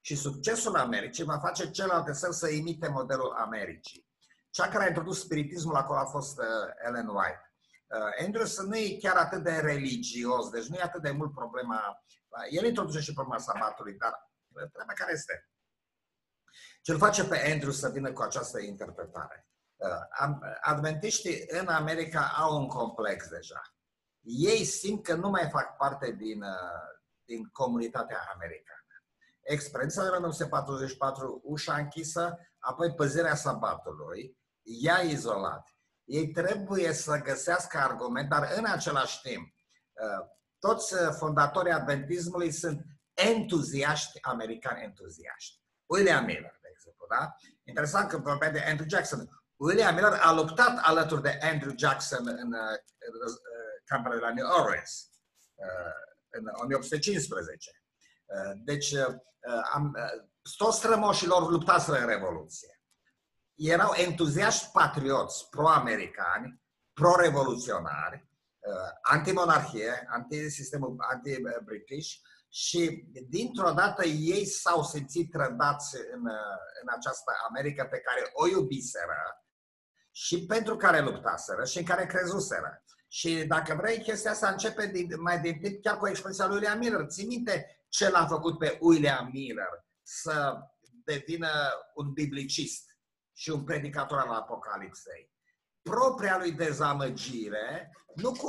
[0.00, 4.08] Și succesul Americii va face celelalte țări să imite modelul Americii.
[4.50, 6.44] Cea care a introdus spiritismul acolo a fost uh,
[6.86, 7.53] Ellen White.
[7.94, 12.04] Uh, Andrews nu e chiar atât de religios, deci nu e atât de mult problema.
[12.28, 15.48] Uh, el introduce și problema sabatului, dar problema care este?
[16.82, 19.48] Ce îl face pe Andrews să vină cu această interpretare?
[19.76, 19.88] Uh,
[20.60, 23.62] adventiștii în America au un complex deja.
[24.20, 26.44] Ei simt că nu mai fac parte din,
[27.24, 28.80] din comunitatea americană.
[29.40, 35.73] Experiența de 1944, ușa închisă, apoi păzirea sabatului, ea izolat
[36.04, 39.54] ei trebuie să găsească argument, dar în același timp,
[39.92, 40.26] uh,
[40.58, 45.60] toți uh, fondatorii adventismului sunt entuziaști, americani entuziaști.
[45.86, 47.34] William Miller, de exemplu, da?
[47.64, 49.42] Interesant că vorbea de Andrew Jackson.
[49.56, 53.14] William Miller a luptat alături de Andrew Jackson în, uh, în
[53.84, 55.08] camera de la New Orleans
[56.28, 57.70] în 1815.
[58.64, 58.94] Deci,
[59.72, 59.96] am,
[60.56, 62.73] toți strămoșilor luptaseră în Revoluție
[63.54, 66.62] erau entuziaști patrioți pro-americani,
[66.92, 72.10] pro-revoluționari, uh, anti-monarhie, anti-sistemul anti-british
[72.48, 78.46] și dintr-o dată ei s-au simțit trădați în, uh, în această America pe care o
[78.46, 79.44] iubiseră
[80.10, 82.84] și pentru care luptaseră și în care crezuseră.
[83.08, 86.78] Și dacă vrei, chestia asta începe din, mai din timp chiar cu expresia lui William
[86.78, 87.06] Miller.
[87.06, 90.54] Ții minte ce l-a făcut pe William Miller să
[91.04, 91.50] devină
[91.94, 92.93] un biblicist
[93.34, 95.32] și un predicator al Apocalipsei.
[95.82, 98.48] Propria lui dezamăgire, nu cu,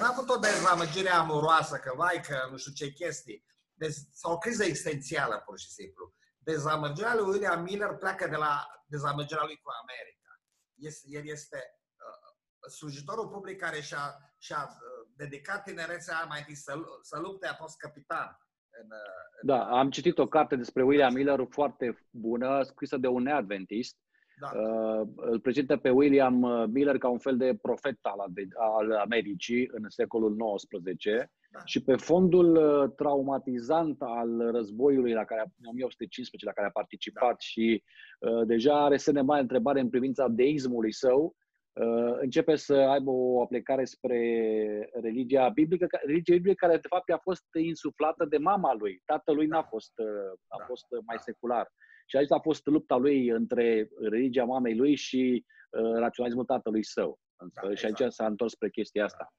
[0.00, 4.38] n-a avut o dezamăgire amoroasă, că vai, că nu știu ce chestii, deci, sau o
[4.38, 6.14] criză existențială, pur și simplu.
[6.38, 10.40] Dezamăgirea lui William Miller pleacă de la dezamăgirea lui cu America.
[10.74, 16.74] Este, el este uh, slujitorul public care și-a, și-a uh, dedicat tinerețea mai întâi să,
[17.02, 18.38] să lupte, a fost capitan
[18.80, 18.88] în,
[19.40, 19.46] în...
[19.46, 23.96] Da, am citit o carte despre William Miller foarte bună, scrisă de un neadventist.
[24.40, 24.50] Da.
[24.54, 28.20] Uh, îl prezintă pe William uh, Miller ca un fel de profet al,
[28.56, 31.04] al Americii în secolul XIX
[31.50, 31.58] da.
[31.64, 37.30] și pe fondul uh, traumatizant al războiului la care, în 1815 la care a participat
[37.30, 37.38] da.
[37.38, 37.82] și
[38.18, 41.36] uh, deja are semne mai întrebare în privința deismului său,
[41.80, 44.18] Uh, începe să aibă o aplicare spre
[44.92, 49.02] religia biblică, religia biblică care de fapt a fost insuflată de mama lui.
[49.04, 51.22] Tatălui n-a fost, uh, a da, fost mai da.
[51.22, 51.72] secular.
[52.06, 57.18] Și aici a fost lupta lui între religia mamei lui și uh, raționalismul tatălui său.
[57.36, 58.12] Da, și aici exact.
[58.12, 59.34] s-a întors spre chestia asta.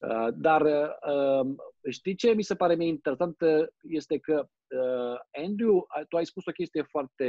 [0.00, 1.56] Uh, dar uh,
[1.90, 3.36] știi ce mi se pare mie interesant?
[3.82, 7.26] Este că uh, Andrew, tu ai spus o chestie foarte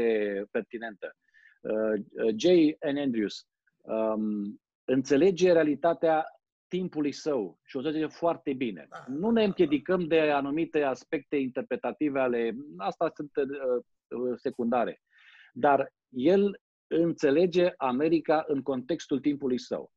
[0.51, 1.15] pertinentă.
[1.61, 2.01] Uh,
[2.35, 2.45] J.
[2.93, 2.97] N.
[2.97, 3.47] Andrews,
[3.81, 6.25] um, înțelege realitatea
[6.67, 8.87] timpului său și o înțelege foarte bine.
[8.89, 9.45] Da, nu ne da, da.
[9.45, 12.55] împiedicăm de anumite aspecte interpretative ale...
[12.77, 13.83] Asta sunt uh,
[14.35, 15.01] secundare.
[15.53, 19.91] Dar el înțelege America în contextul timpului său.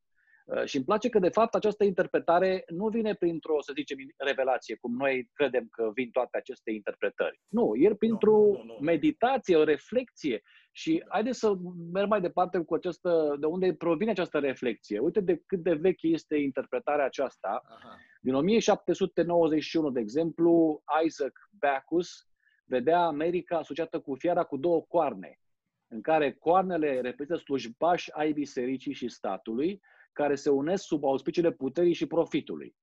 [0.45, 4.75] Uh, și îmi place că, de fapt, această interpretare nu vine printr-o, să zicem, revelație,
[4.75, 7.41] cum noi credem că vin toate aceste interpretări.
[7.47, 8.41] Nu, el printr-o
[8.81, 10.41] meditație, o reflexie.
[10.71, 11.53] Și haideți să
[11.91, 14.99] merg mai departe cu această, de unde provine această reflexie.
[14.99, 17.61] Uite de cât de veche este interpretarea aceasta.
[17.69, 17.97] Aha.
[18.21, 22.27] Din 1791, de exemplu, Isaac Bacchus
[22.65, 25.39] vedea America asociată cu fiara cu două coarne,
[25.87, 29.81] în care coarnele reprezintă slujbași ai bisericii și statului,
[30.13, 32.75] care se unesc sub auspiciile puterii și profitului.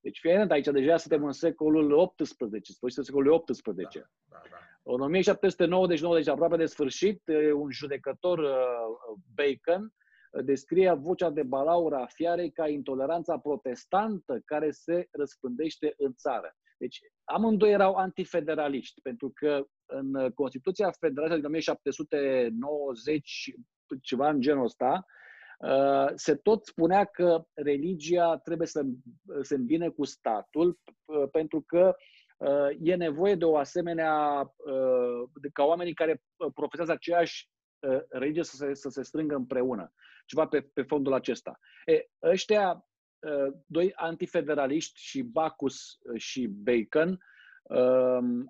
[0.00, 3.76] Deci, fie aici deja suntem în secolul XVIII, sfârșitul secolului XVIII.
[3.84, 4.56] Da, da, da.
[4.82, 7.22] În 1799, deci aproape de sfârșit,
[7.54, 8.40] un judecător,
[9.34, 9.94] Bacon,
[10.44, 16.56] descrie vocea de balaur a fiarei ca intoleranța protestantă care se răspândește în țară.
[16.76, 23.50] Deci amândoi erau antifederaliști, pentru că în Constituția Federală din 1790,
[24.02, 25.06] ceva în genul ăsta,
[25.58, 28.82] Uh, se tot spunea că religia trebuie să
[29.42, 31.96] se îmbine cu statul uh, pentru că
[32.36, 34.46] uh, e nevoie de o asemenea,
[35.52, 36.22] ca oamenii care
[36.54, 37.50] profesează aceeași
[38.08, 39.92] religie să se, să se strângă împreună.
[40.26, 41.58] Ceva pe, pe fondul acesta.
[41.84, 42.86] E, ăștia,
[43.66, 47.18] doi antifederaliști și Bacchus și Bacon,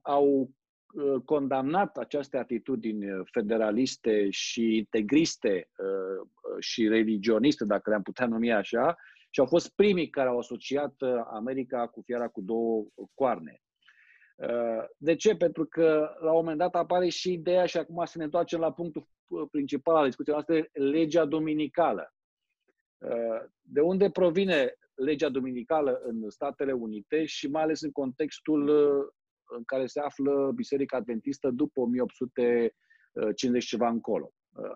[0.03, 0.51] au
[0.97, 6.27] Uh, condamnat aceste atitudini uh, federaliste și integriste uh,
[6.61, 8.97] și religioniste, dacă le-am putea numi așa,
[9.31, 10.95] și au fost primii care au asociat
[11.31, 13.61] America cu fiara cu două coarne.
[14.97, 15.37] De ce?
[15.37, 18.73] Pentru că la un moment dat apare și ideea, și acum să ne întoarcem la
[18.73, 19.09] punctul
[19.51, 22.16] principal al discuției noastre, legea dominicală.
[23.63, 28.69] De unde provine legea dominicală în Statele Unite și mai ales în contextul
[29.49, 34.33] în care se află Biserica Adventistă după 1850 ceva încolo.
[34.49, 34.71] Uh,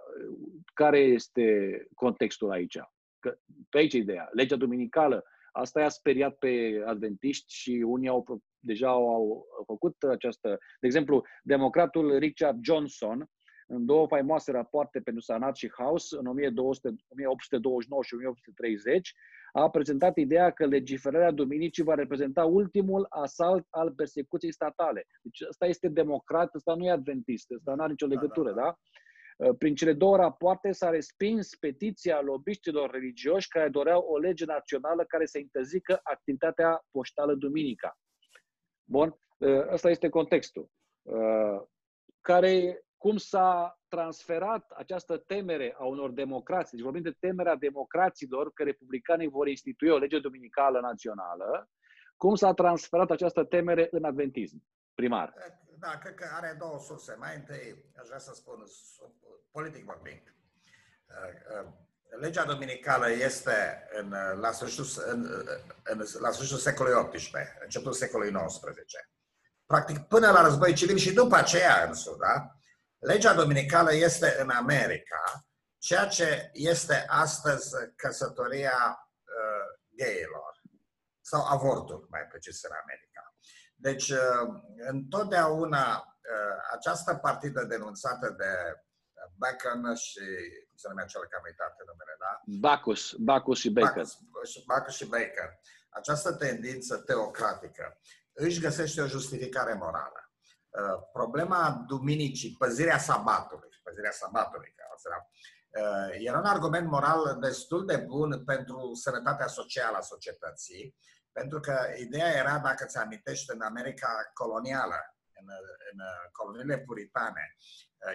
[0.75, 2.79] care este contextul aici?
[3.19, 4.29] Că pe aici e ideea.
[4.33, 9.05] Legea duminicală, asta i-a speriat pe adventiști și unii au deja au,
[9.57, 10.49] au făcut această...
[10.81, 13.31] De exemplu, democratul Richard Johnson,
[13.71, 19.15] în două faimoase rapoarte pentru Sanat și House, în 1200, 1829 și 1830,
[19.53, 25.07] a prezentat ideea că legiferarea duminicii va reprezenta ultimul asalt al persecuției statale.
[25.23, 28.55] Deci ăsta este democrat, ăsta nu e adventist, ăsta nu are nicio da, legătură, da?
[28.55, 28.71] da, da?
[28.71, 29.53] da?
[29.59, 35.27] Prin cele două rapoarte s-a respins petiția lobiștilor religioși care doreau o lege națională care
[35.27, 37.99] să interzică activitatea poștală duminica.
[38.85, 39.15] Bun?
[39.41, 40.71] Ă, ăsta este contextul.
[41.07, 41.69] Ă,
[42.21, 48.63] care cum s-a transferat această temere a unor democrații, deci vorbim de temerea democraților că
[48.63, 51.71] republicanii vor institui o lege dominicală națională,
[52.17, 54.63] cum s-a transferat această temere în adventism
[54.95, 55.35] primar?
[55.79, 57.17] Da, cred că are două surse.
[57.19, 58.65] Mai întâi, aș vrea să spun,
[59.51, 61.73] politic vorbind, uh, uh,
[62.21, 65.21] legea dominicală este în, la, sfârșitul, în,
[65.85, 68.63] în, la sfârșitul secolului XVIII, începutul secolului XIX.
[69.67, 72.55] Practic, până la război civil și după aceea însă, da?
[73.01, 75.47] Legea dominicală este în America
[75.79, 80.61] ceea ce este astăzi căsătoria uh, gayilor
[81.21, 83.35] sau avortul, mai precis în America.
[83.75, 88.83] Deci, uh, întotdeauna uh, această partidă denunțată de
[89.37, 90.25] Bacon și,
[90.69, 92.41] cum se numea cel care am numele, da?
[92.45, 93.95] Bacchus, Bacchus și Bacon.
[93.95, 95.59] Bacchus, Bacchus și Bacon.
[95.89, 97.99] Această tendință teocratică
[98.33, 100.30] își găsește o justificare morală.
[100.71, 104.75] Uh, problema duminicii, păzirea sabatului, păzirea sabatului,
[105.07, 105.31] era,
[105.71, 110.97] uh, era un argument moral destul de bun pentru sănătatea socială a societății,
[111.33, 115.47] Pentru că ideea era, dacă ți amintești, în America colonială, în,
[115.93, 115.99] în
[116.33, 117.57] coloniile puritane,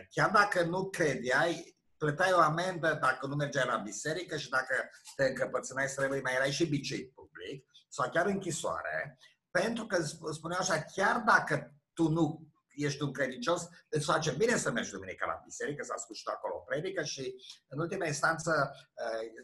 [0.09, 5.23] chiar dacă nu credeai, plăteai o amendă dacă nu mergeai la biserică și dacă te
[5.23, 9.17] încăpățânai să rămâi, mai erai și biciuit public sau chiar închisoare,
[9.51, 14.71] pentru că spuneau așa, chiar dacă tu nu ești un credincios, îți face bine să
[14.71, 17.35] mergi duminica la biserică, să asculti acolo o predică și,
[17.67, 18.75] în ultima instanță,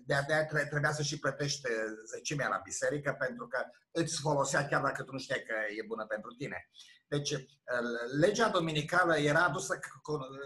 [0.05, 1.67] de-abia trebuia să și plătești
[2.15, 3.59] zecimea la biserică pentru că
[3.91, 6.69] îți folosea chiar dacă tu nu știai că e bună pentru tine.
[7.07, 7.35] Deci,
[8.19, 9.79] legea dominicală era adusă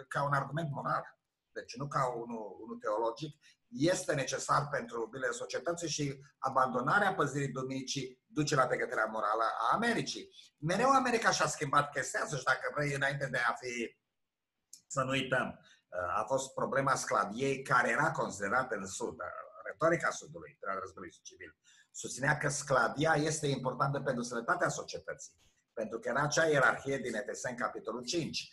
[0.07, 1.15] ca un argument moral
[1.57, 3.31] deci nu ca unul, unul teologic,
[3.67, 10.29] este necesar pentru binele societății și abandonarea păzirii duminicii duce la pregătirea morală a Americii.
[10.57, 13.97] Mereu America și-a schimbat chestia asta și dacă vrei, înainte de a fi,
[14.87, 15.59] să nu uităm,
[16.15, 19.17] a fost problema sclaviei care era considerată în Sud,
[19.65, 21.57] retorica Sudului, al războiului civil.
[21.91, 25.33] Susținea că sclavia este importantă pentru sănătatea societății,
[25.73, 28.49] pentru că era acea ierarhie din Efeseni, capitolul 5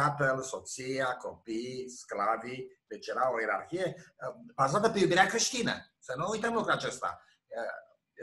[0.00, 5.74] tatăl, soția, copii, sclavii, deci era o ierarhie uh, bazată pe iubirea creștină.
[5.98, 7.24] Să nu uităm lucrul acesta.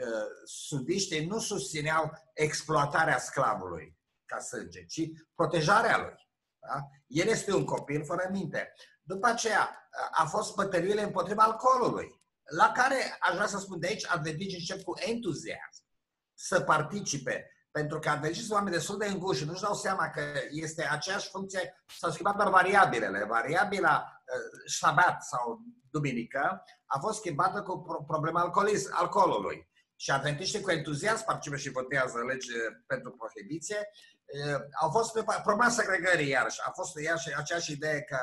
[0.00, 5.00] Uh, uh, sudiștii nu susțineau exploatarea sclavului ca sânge, ci
[5.34, 6.28] protejarea lui.
[6.58, 6.80] Da?
[7.06, 8.72] El este un copil fără minte.
[9.02, 12.22] După aceea a fost bătăliile împotriva alcoolului,
[12.56, 15.84] la care, aș vrea să spun de aici, adventici încep cu entuziasm
[16.34, 20.88] să participe pentru că adventiști sunt oameni destul de înguși nu-și dau seama că este
[20.90, 23.24] aceeași funcție, s-au schimbat doar variabilele.
[23.24, 29.70] Variabila uh, șabat sau duminică a fost schimbată cu problema alcoolism, alcoolului.
[30.02, 33.76] Și adventiștii cu entuziasm participă și votează lege pentru prohibiție.
[33.76, 36.60] Uh, au fost pe problema segregării iarăși.
[36.66, 38.18] A fost iarăși aceeași idee că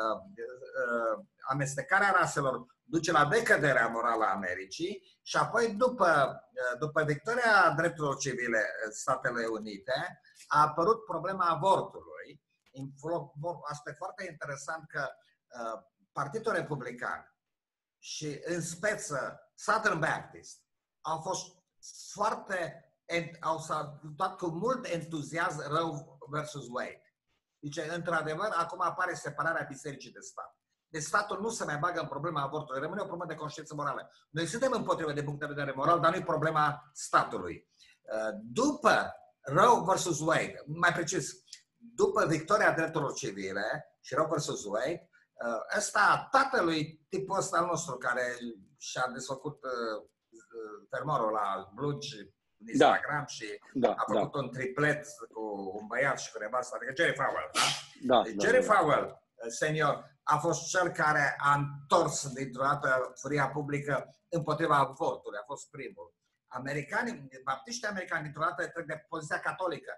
[0.00, 6.40] uh, uh, amestecarea raselor duce la decăderea morală a Americii și apoi după,
[6.78, 12.42] după victoria drepturilor civile în Statele Unite a apărut problema avortului.
[13.70, 17.34] Aspect foarte interesant că uh, Partidul Republican
[17.98, 20.66] și în speță Southern Baptist
[21.08, 21.46] au fost
[22.12, 22.84] foarte,
[23.40, 27.02] au salutat cu mult entuziasm rău versus Wade.
[27.58, 30.56] Deci, într-adevăr, acum apare separarea bisericii de stat.
[30.88, 34.10] Deci statul nu se mai bagă în problema avortului, rămâne o problemă de conștiință morală.
[34.30, 37.68] Noi suntem împotriva de punct de vedere moral, dar nu e problema statului.
[38.02, 41.32] Uh, după Roe versus Wade, mai precis,
[41.76, 45.10] după victoria drepturilor civile și Roe versus Wade,
[45.44, 48.36] uh, ăsta, tatălui tipul ăsta al nostru, care
[48.78, 50.08] și-a desfăcut uh,
[50.90, 52.26] fermorul la blugi în
[52.66, 52.70] da.
[52.72, 53.26] Instagram da.
[53.26, 54.38] și da, a făcut da.
[54.38, 55.42] un triplet cu
[55.80, 57.66] un băiat și cu nevasta, adică Jerry Fowell, da?
[58.10, 59.04] da deci Jerry da, Fowell,
[59.48, 63.94] senior, a fost cel care a întors dintr-o dată furia publică
[64.28, 66.14] împotriva avortului, a fost primul.
[66.46, 69.92] Americanii, baptiștii americani dintr-o dată trec de poziția catolică.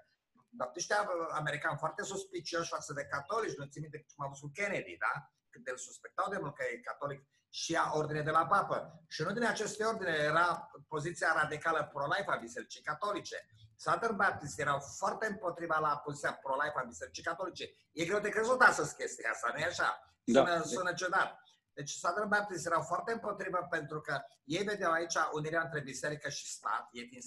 [0.49, 0.95] Baptiștii
[1.31, 5.12] americani foarte suspicioși față de catolici, nu țin minte cum a văzut Kennedy, da?
[5.51, 7.20] Când îl suspectau de mult că e catolic
[7.51, 9.05] și ia ordine de la papă.
[9.09, 13.46] Și unul din aceste ordine era poziția radicală pro-life a Bisericii Catolice.
[13.76, 17.64] Southern Baptist erau foarte împotriva la poziția pro-life a Bisericii Catolice.
[17.92, 19.88] E greu de crezut astăzi chestia asta, nu e așa?
[20.24, 20.40] Da.
[20.40, 20.62] Sună, da.
[20.62, 21.40] sună ciudat.
[21.72, 26.46] Deci Southern Baptist erau foarte împotriva pentru că ei vedeau aici unirea între biserică și
[26.46, 27.24] stat, ei fiind,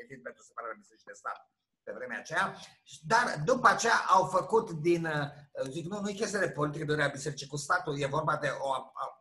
[0.00, 1.50] ei fiind pentru separarea bisericii de stat
[1.84, 2.56] pe vremea aceea,
[3.06, 5.08] dar după aceea au făcut din,
[5.70, 8.48] zic, nu, nu e chestie de politică de unirea bisericii cu statul, e vorba de
[8.58, 8.68] o,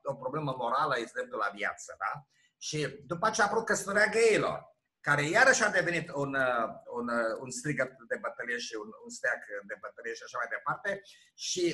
[0.04, 2.26] o problemă morală, este dreptul la viață, da?
[2.58, 7.38] Și după aceea a apărut căsătoria gayilor care iarăși a devenit un, uh, un, uh,
[7.40, 11.02] un strigăt de bătălie și un, un steag de bătălie și așa mai departe.
[11.34, 11.66] Și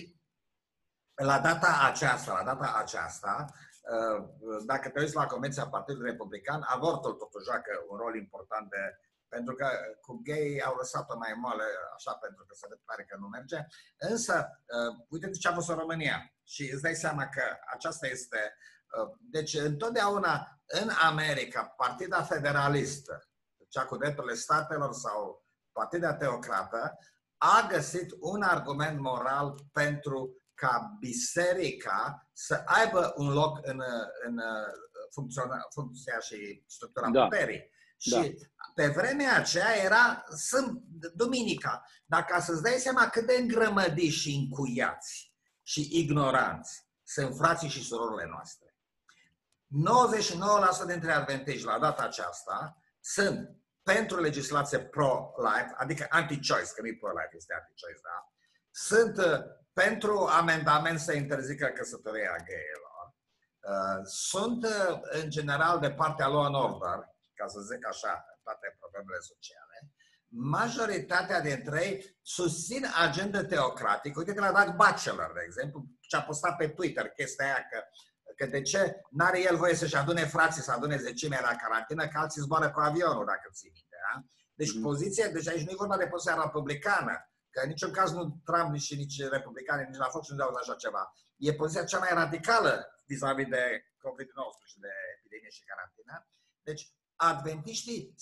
[1.15, 3.45] la data aceasta, la data aceasta,
[3.93, 4.19] uh,
[4.65, 8.83] dacă te uiți la Convenția Partidului Republican, avortul totuși joacă un rol important de,
[9.28, 9.67] pentru că
[10.01, 11.63] cu gay au lăsat-o mai moale,
[11.95, 13.59] așa, pentru că se pare că nu merge.
[13.97, 14.63] Însă,
[15.09, 18.57] uite ce a fost în România și îți dai seama că aceasta este
[19.19, 23.30] deci, întotdeauna în America, Partida Federalistă,
[23.69, 26.97] cea cu drepturile statelor sau Partida Teocrată,
[27.38, 33.82] a găsit un argument moral pentru ca biserica să aibă un loc în,
[34.25, 34.39] în
[35.73, 37.23] funcția și structura da.
[37.23, 37.71] puterii.
[38.04, 38.22] Da.
[38.24, 40.82] Și pe vremea aceea era sunt
[41.14, 41.84] duminica.
[42.06, 45.34] Dacă să-ți dai seama cât de îngrămădiți și încuiați
[45.64, 48.76] și ignoranți sunt frații și surorile noastre.
[50.84, 56.98] 99% dintre adventiști la data aceasta sunt pentru legislație pro-life, adică anti-choice, că nu e
[57.00, 58.32] pro-life, este anti-choice, da?
[58.72, 59.39] Sunt uh,
[59.74, 63.06] pentru amendament să interzică căsătoria gayilor.
[63.60, 68.13] Uh, sunt, uh, în general, de partea law and order, ca să zic așa,
[68.43, 69.77] toate problemele sociale,
[70.29, 74.19] majoritatea dintre ei susțin agenda teocratică.
[74.19, 77.79] Uite că l-a dat Bachelor, de exemplu, ce a postat pe Twitter chestia aia că,
[78.38, 82.17] că de ce n-are el voie să-și adune frații, să adune zecimea la carantină, că
[82.17, 83.97] alții zboară cu avionul, dacă ții minte.
[84.05, 84.23] Da?
[84.53, 84.88] Deci mm-hmm.
[84.89, 87.13] poziția, deci aici nu e vorba de poziția republicană,
[87.49, 90.75] că în niciun caz nu Trump, nici, nici republicani, nici la Fox nu dau așa
[90.75, 91.13] ceva.
[91.38, 92.73] E poziția cea mai radicală
[93.05, 93.63] vis-a-vis de
[94.03, 96.27] COVID-19 și de epidemie și carantină.
[96.67, 96.83] Deci,
[97.18, 98.15] adventiștii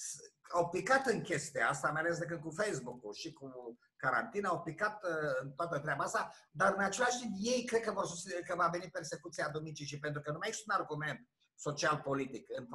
[0.50, 4.62] au picat în chestia asta, mai ales de când cu Facebook-ul și cu carantina, au
[4.62, 5.10] picat uh,
[5.42, 8.68] în toată treaba asta, dar în același timp ei cred că vor susține că va
[8.68, 12.68] veni persecuția dumicii și pentru că nu mai există un argument social-politic în,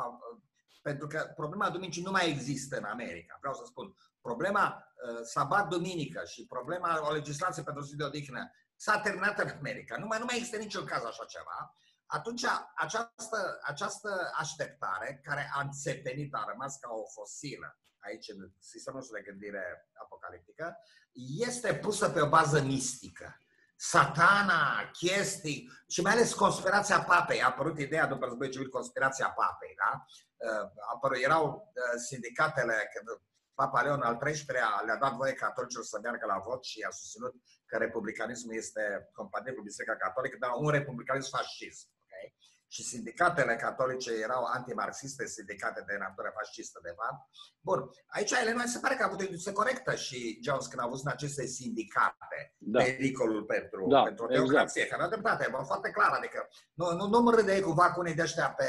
[0.83, 3.37] pentru că problema dumicii nu mai există în America.
[3.41, 9.01] Vreau să spun, problema uh, sabat-duminică și problema o legislație pentru zi de odihnă s-a
[9.01, 9.97] terminat în America.
[9.97, 11.75] Nu mai, nu mai există niciun caz așa ceva.
[12.13, 12.45] Atunci,
[12.75, 19.17] această, această așteptare, care a înțepenit, a rămas ca o fosilă aici în sistemul nostru
[19.17, 20.77] de gândire apocaliptică,
[21.39, 23.37] este pusă pe o bază mistică.
[23.77, 27.43] Satana, chestii și mai ales conspirația papei.
[27.43, 29.75] A apărut ideea după război civil, conspirația papei.
[29.77, 30.05] Da?
[30.37, 33.21] Uh, apărut, erau uh, sindicatele, când
[33.55, 37.35] Papa Leon al XIII-lea le-a dat voie catolicilor să meargă la vot și a susținut
[37.67, 41.89] că republicanismul este compatibil cu Biserica Catolică, dar un republicanism fascist
[42.75, 47.21] și sindicatele catolice erau antimarxiste, sindicate de natură fascistă, de fapt.
[47.69, 50.87] Bun, aici Elena se pare că a avut o inducție corectă și Jones când a
[50.87, 52.83] văzut în aceste sindicate da.
[52.83, 54.41] pericolul pentru, da, pentru exact.
[54.41, 55.01] democrație, exact.
[55.01, 56.49] care a dreptate, e foarte clar, adică
[56.81, 58.69] nu, nu, nu mă râde cu vacunii de ăștia pe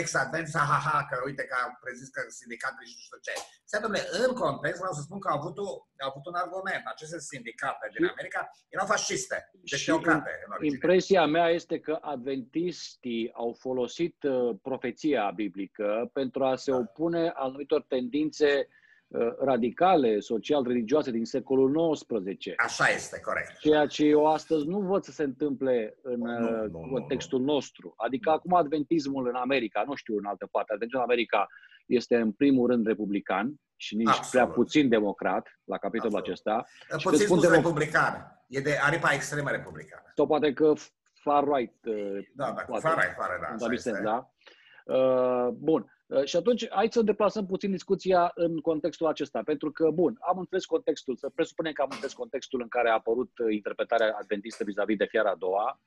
[0.00, 3.34] ex-advența, ha-ha, că uite că a prezis că sindicatele și nu știu ce.
[3.64, 5.68] Se domnule, în context vreau să spun că au avut, o,
[6.04, 6.84] au avut un argument.
[6.94, 10.30] Aceste sindicate din America erau fasciste, deci teocrate.
[10.60, 16.76] Impresia mea este că adventistii au folosit uh, profeția biblică pentru a se da.
[16.76, 18.68] opune anumitor tendințe
[19.06, 22.52] uh, radicale, social-religioase din secolul XIX.
[22.56, 23.58] Așa este, corect.
[23.58, 27.44] Ceea ce eu astăzi nu văd să se întâmple în nu, uh, nu, contextul nu,
[27.44, 27.52] nu.
[27.52, 27.94] nostru.
[27.96, 28.34] Adică nu.
[28.36, 31.46] acum adventismul în America, nu știu în altă parte, adventismul în America
[31.86, 34.30] este în primul rând republican și nici Absolut.
[34.30, 36.40] prea puțin democrat la capitolul Absolut.
[36.40, 36.64] acesta.
[37.10, 38.34] Puțin spus republican.
[38.48, 40.12] E de aripa extremă republicană.
[40.14, 40.72] Sau poate că
[41.24, 41.78] far-right.
[41.84, 43.76] Uh, da, da, poate, far-right, far-right, da.
[43.76, 44.30] Sens, da?
[44.84, 45.92] Uh, bun.
[46.06, 50.38] Uh, și atunci, hai să deplasăm puțin discuția în contextul acesta, pentru că, bun, am
[50.38, 54.96] înțeles contextul, să presupunem că am înțeles contextul în care a apărut interpretarea adventistă vis-a-vis
[54.96, 55.80] de fiara a doua,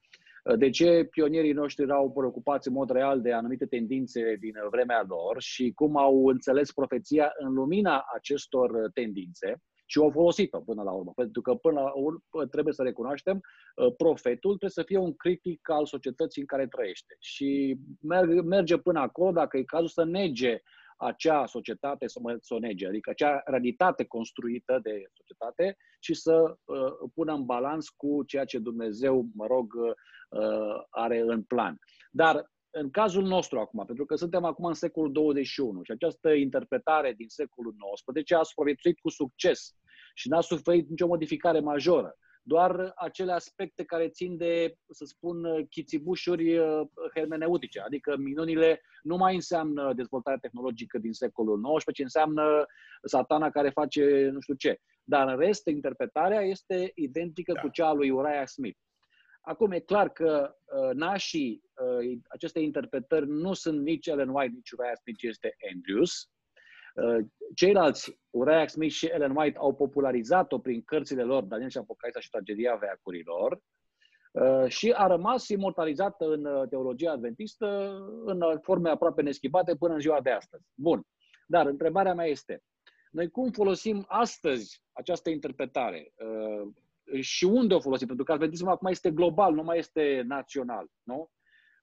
[0.58, 5.42] de ce pionierii noștri erau preocupați în mod real de anumite tendințe din vremea lor
[5.42, 11.12] și cum au înțeles profeția în lumina acestor tendințe și au folosit-o până la urmă.
[11.16, 13.42] Pentru că până la urmă trebuie să recunoaștem,
[13.78, 17.16] ă, profetul trebuie să fie un critic al societății în care trăiește.
[17.20, 17.80] Și
[18.44, 20.62] merge până acolo, dacă e cazul, să nege
[20.98, 26.58] acea societate, să, mă, să o nege, adică acea realitate construită de societate și să
[26.66, 31.80] uh, pună în balans cu ceea ce Dumnezeu, mă rog, uh, are în plan.
[32.12, 37.14] Dar în cazul nostru acum, pentru că suntem acum în secolul 21 și această interpretare
[37.18, 39.76] din secolul 19 a supraviețuit cu succes
[40.14, 42.16] și n-a suferit nicio modificare majoră.
[42.42, 46.82] Doar acele aspecte care țin de, să spun, chițibușuri uh,
[47.16, 52.66] hermeneutice, adică minunile nu mai înseamnă dezvoltarea tehnologică din secolul XIX, ci înseamnă
[53.04, 54.80] satana care face nu știu ce.
[55.04, 57.62] Dar în rest, interpretarea este identică da.
[57.62, 58.78] cu cea a lui Uriah Smith.
[59.42, 61.64] Acum e clar că uh, nașii
[62.00, 66.30] uh, acestei interpretări nu sunt nici Ellen White, nici Uriah Smith, ci este Andrews.
[66.96, 67.26] Uh,
[67.56, 72.30] ceilalți, Uriah Smith și Ellen White, au popularizat-o prin cărțile lor, Daniel și Apocalipsa și
[72.30, 73.62] Tragedia Veacurilor,
[74.32, 80.00] uh, și a rămas imortalizată în uh, teologia adventistă în forme aproape neschimbate până în
[80.00, 80.64] ziua de astăzi.
[80.74, 81.02] Bun.
[81.48, 82.64] Dar întrebarea mea este,
[83.12, 86.14] noi cum folosim astăzi această interpretare?
[87.18, 88.08] Uh, și unde o folosim?
[88.08, 90.88] Pentru că adventismul acum este global, nu mai este național.
[91.04, 91.30] Nu?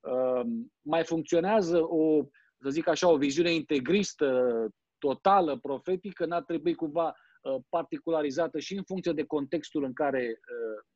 [0.01, 0.47] Uh,
[0.80, 2.24] mai funcționează o,
[2.61, 4.68] să zic așa, o viziune integristă,
[4.99, 10.41] totală, profetică, n-ar trebui cumva uh, particularizată și în funcție de contextul în care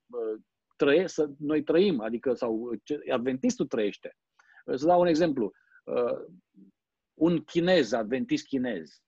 [0.07, 0.41] uh,
[0.77, 2.71] trăie, să, noi trăim, adică sau
[3.11, 4.17] adventistul trăiește.
[4.75, 5.53] Să dau un exemplu.
[7.15, 9.03] Un chinez, adventist chinez,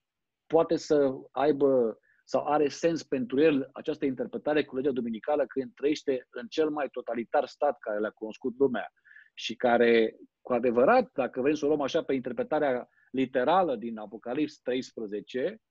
[0.47, 1.99] poate să aibă
[2.31, 6.87] sau are sens pentru el această interpretare cu legea duminicală când trăiește în cel mai
[6.89, 8.91] totalitar stat care le-a cunoscut lumea
[9.33, 14.57] și care, cu adevărat, dacă vrem să o luăm așa pe interpretarea literală din Apocalips
[14.57, 15.61] 13,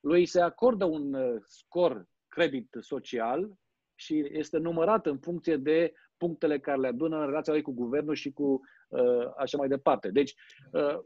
[0.00, 3.52] lui se acordă un uh, scor credit social
[3.94, 8.14] și este numărat în funcție de punctele care le adună în relația lui cu guvernul
[8.14, 10.10] și cu uh, așa mai departe.
[10.10, 10.34] Deci,
[10.72, 10.98] uh,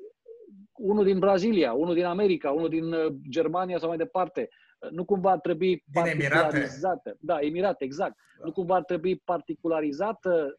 [0.72, 4.48] unul din Brazilia, unul din America, unul din uh, Germania sau mai departe.
[4.84, 7.16] Uh, nu cumva ar trebui particularizată.
[7.20, 8.14] Da, Emirate, exact.
[8.38, 8.44] Da.
[8.44, 10.58] Nu cumva ar trebui particularizată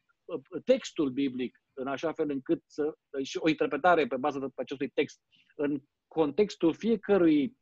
[0.66, 5.20] textul biblic în așa fel încât să și o interpretare pe bază acestui text
[5.56, 7.58] în contextul fiecărui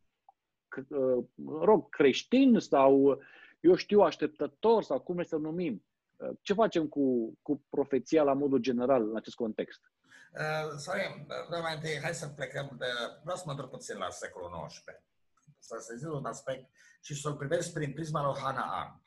[1.61, 3.21] rog, creștin sau,
[3.59, 5.85] eu știu, așteptător sau cum să numim.
[6.41, 9.81] Ce facem cu, cu profeția la modul general în acest context?
[10.33, 12.85] Uh, sorry, vreau mai întâi, hai să plecăm de...
[13.21, 14.83] Vreau să mă întorc puțin la secolul XIX.
[15.63, 16.69] Să se zic un aspect
[17.01, 19.05] și să-l privesc prin prisma lui Hannah Arendt.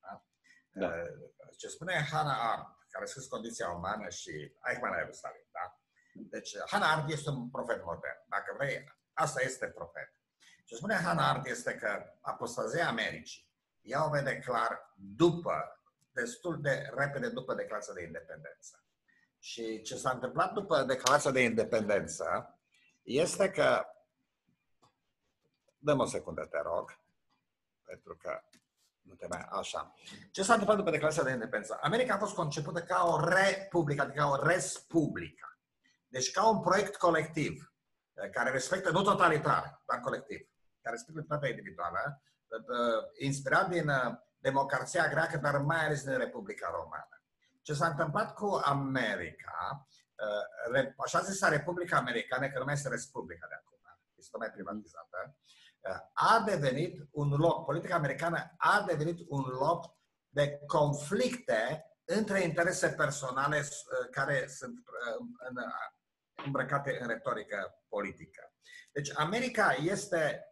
[0.00, 0.24] Da?
[0.72, 0.86] Da.
[0.86, 4.30] Uh, ce spune Hannah Arendt, care a scris Condiția Umană și
[4.68, 5.46] Eichmann la Ierusalim.
[5.52, 5.80] Da?
[6.12, 8.20] Deci, Hannah Arendt este un profet modern.
[8.28, 10.14] Dacă vrei, asta este profet.
[10.64, 13.50] Ce spune Hannah Arendt este că apostazia Americii
[13.82, 18.84] ea o vede clar după, destul de repede după declarația de independență.
[19.38, 22.58] Și ce s-a întâmplat după declarația de independență
[23.02, 23.84] este că,
[25.80, 26.98] dăm o secundă, te rog,
[27.84, 28.40] pentru că
[29.00, 29.94] nu te mai așa.
[30.30, 31.78] Ce s-a întâmplat după declarația de independență?
[31.82, 35.58] America a fost concepută ca o republică, adică ca o respublică.
[36.08, 37.74] Deci ca un proiect colectiv,
[38.32, 40.48] care respectă, nu totalitar, dar colectiv,
[40.82, 42.22] care respectă libertatea individuală,
[43.18, 43.90] inspirat din
[44.38, 47.22] democrația greacă, dar mai ales din Republica Romană.
[47.62, 49.86] Ce s-a întâmplat cu America,
[50.74, 53.78] uh, așa zisa Republica Americană, că nu mai este Republica de acum,
[54.16, 55.59] este mai privatizată, uh,
[56.12, 59.84] a devenit un loc, politica americană a devenit un loc
[60.28, 64.78] de conflicte între interese personale uh, care sunt
[66.44, 68.52] îmbrăcate în retorică politică.
[68.92, 70.44] Deci America este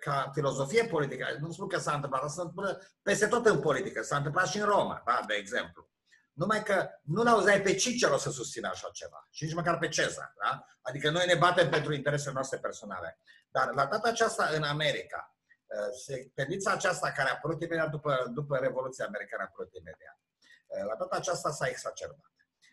[0.00, 4.02] ca filozofie politică, nu spun că s-a întâmplat, asta se întâmplă peste tot în politică,
[4.02, 5.90] s-a întâmplat și în Roma, da, de exemplu.
[6.32, 9.28] Numai că nu l-auzeai pe Cicero să susțină așa ceva.
[9.30, 10.34] Și nici măcar pe Cezar.
[10.42, 10.64] Da?
[10.80, 13.20] Adică noi ne batem pentru interesele noastre personale.
[13.50, 15.36] Dar la data aceasta în America,
[15.66, 20.18] uh, tendința aceasta care a apărut imediat după, după Revoluția Americană a apărut imediat.
[20.66, 22.32] Uh, la data aceasta s-a exacerbat.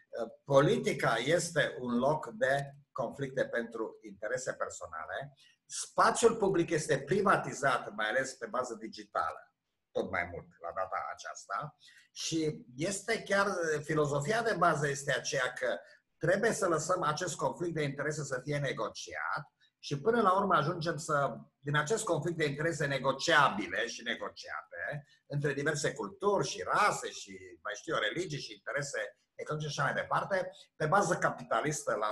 [0.09, 5.34] Uh, politica este un loc de conflicte pentru interese personale.
[5.65, 9.51] Spațiul public este privatizat, mai ales pe bază digitală,
[9.91, 11.78] tot mai mult la data aceasta.
[12.11, 13.47] Și este chiar,
[13.82, 15.78] filozofia de bază este aceea că
[16.17, 19.43] trebuie să lăsăm acest conflict de interese să fie negociat
[19.86, 24.81] și până la urmă ajungem să, din acest conflict de interese negociabile și negociate,
[25.25, 27.31] între diverse culturi și rase și,
[27.63, 29.01] mai știu eu, religii și interese
[29.36, 32.09] economice și așa mai departe, pe bază capitalistă, la,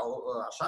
[0.50, 0.68] așa,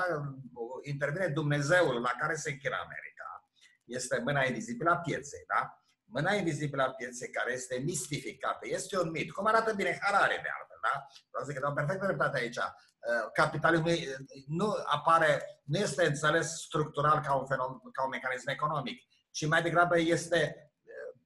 [0.82, 3.49] intervine Dumnezeul la care se închină America.
[3.84, 5.80] Este mâna invizibilă a pieței, da?
[6.06, 10.49] mâna invizibilă a pieței care este mistificată, este un mit, cum arată bine Harare de
[10.58, 10.95] altfel, da?
[11.30, 12.60] Vreau să zic că dau perfectă dreptate aici.
[13.06, 19.01] Uh, capitalismul nu apare, nu este înțeles structural ca un, fenomen, ca un mecanism economic,
[19.32, 21.22] ci mai degrabă este uh,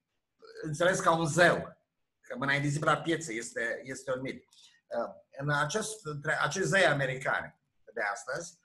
[0.61, 1.77] înțeles ca un zeu.
[2.21, 4.43] Că mâna invizibilă a pieței este, este un mit.
[4.88, 6.01] Uh, în acest,
[6.41, 7.59] acest zei americani
[7.93, 8.57] de astăzi,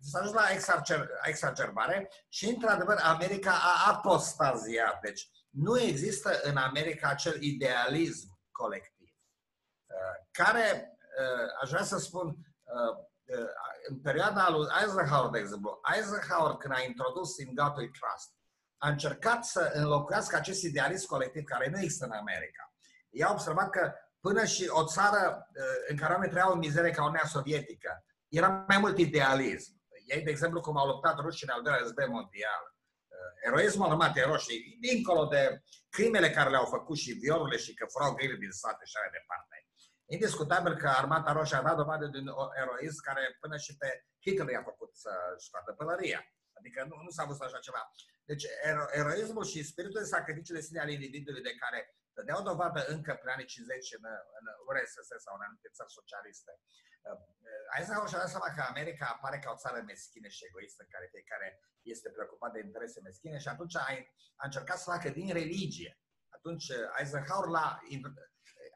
[0.00, 0.46] s-a ajuns la
[1.22, 5.00] exacerbare și, într-adevăr, America a apostaziat.
[5.00, 9.08] Deci, nu există în America acel idealism colectiv,
[9.86, 10.97] uh, care, uh,
[11.62, 13.06] aș vrea să spun, uh,
[13.88, 18.30] în perioada lui Eisenhower, de exemplu, Eisenhower, când a introdus In God We Trust,
[18.78, 22.72] a încercat să înlocuiască acest idealism colectiv care nu există în America.
[23.10, 25.48] Ei au observat că până și o țară
[25.88, 29.72] în care oamenii trăiau în mizerie ca Uniunea Sovietică, era mai mult idealism.
[30.06, 32.62] Ei, de exemplu, cum au luptat rușii în al doilea război mondial.
[32.68, 38.14] Uh, eroismul armatei roșii, dincolo de crimele care le-au făcut și violurile și că furau
[38.14, 39.56] grele din sate și așa departe.
[40.16, 42.28] Indiscutabil că Armata Roșie a dat dovadă de un
[42.62, 43.88] eroism care până și pe
[44.24, 46.20] Hitler i-a făcut să scoată pălăria.
[46.58, 47.82] Adică nu, nu s-a văzut așa ceva.
[48.30, 51.80] Deci ero, eroismul și spiritul de sacrificiu de sine al individului de care
[52.16, 54.04] dădeau dovadă încă prin anii 50 în,
[54.38, 56.52] în URSS sau în anumite țări socialiste.
[57.76, 61.12] Eisenhower și-a dat seama că America apare ca o țară meschină și egoistă, în care
[61.14, 61.48] fiecare
[61.94, 63.84] este preocupat de interese meschine și atunci a,
[64.40, 65.92] a încercat să facă din religie.
[66.36, 66.66] Atunci
[66.98, 67.68] Eisenhower l-a,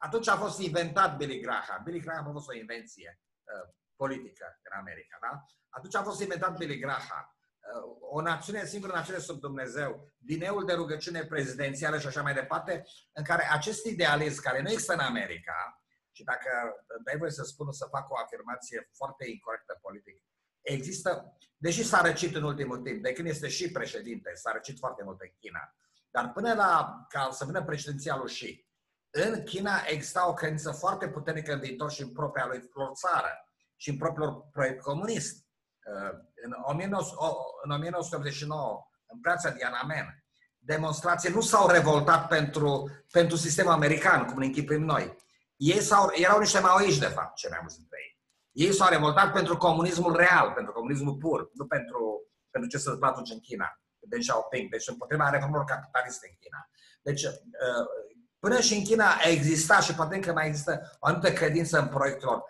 [0.06, 1.80] atunci a fost inventat Billy Graham.
[1.84, 5.44] Billy Graham a fost o invenție uh, politică în America, da?
[5.68, 7.24] Atunci a fost inventat Billy Graham.
[7.26, 12.84] Uh, o națiune, singură națiune sub Dumnezeu, dineul de rugăciune prezidențială și așa mai departe,
[13.12, 15.82] în care acest idealism, care nu există în America,
[16.12, 16.50] și dacă
[17.04, 20.22] dai voie să spun, să fac o afirmație foarte incorrectă politic,
[20.60, 25.02] există, deși s-a răcit în ultimul timp, de când este și președinte, s-a răcit foarte
[25.04, 25.76] mult în China,
[26.10, 28.71] dar până la ca să vină președinția lui Xi,
[29.12, 33.46] în China exista o credință foarte puternică în viitor și în propria lui țară
[33.76, 35.46] și în propriul proiect comunist.
[36.44, 40.24] În, 1989, în piața Dianamen,
[40.58, 45.16] demonstrație nu s-au revoltat pentru, pentru sistemul american, cum ne închipim noi.
[45.56, 48.20] Ei s-au, erau niște maoiști, de fapt, ce ne-am zis ei.
[48.52, 53.10] Ei s-au revoltat pentru comunismul real, pentru comunismul pur, nu pentru, pentru ce se întâmplă
[53.10, 53.80] atunci în China.
[53.98, 56.68] Deng Xiaoping, deci împotriva reformelor capitaliste în China.
[57.02, 57.86] Deci, uh,
[58.44, 61.88] până și în China a existat și poate că mai există o anumită credință în
[61.88, 62.42] proiectul lor.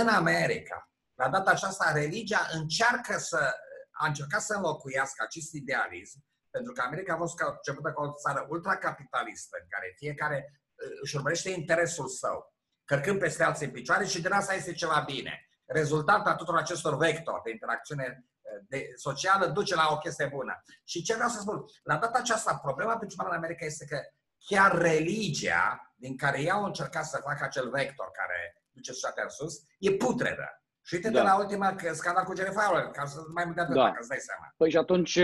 [0.00, 3.54] În America, la data aceasta, religia încearcă să,
[3.90, 6.18] a încercat să înlocuiască acest idealism,
[6.50, 11.16] pentru că America a fost începută ca o țară ultracapitalistă, în care fiecare uh, își
[11.16, 15.48] urmărește interesul său, cărcând peste alții în picioare și din asta este ceva bine.
[15.64, 20.62] Rezultatul a tuturor acestor vectori de interacțiune uh, de, socială duce la o chestie bună.
[20.84, 21.64] Și ce vreau să spun?
[21.82, 23.98] La data aceasta, problema principală în America este că
[24.46, 29.28] chiar religia, din care ei au încercat să facă acel vector care duce societatea în
[29.28, 30.62] sus, e putredă.
[30.82, 31.18] Și uite da.
[31.18, 33.92] de la ultima scandal cu Jennifer Fowler, ca să mai multe da.
[33.92, 34.54] ca să dai seama.
[34.56, 35.18] Păi și atunci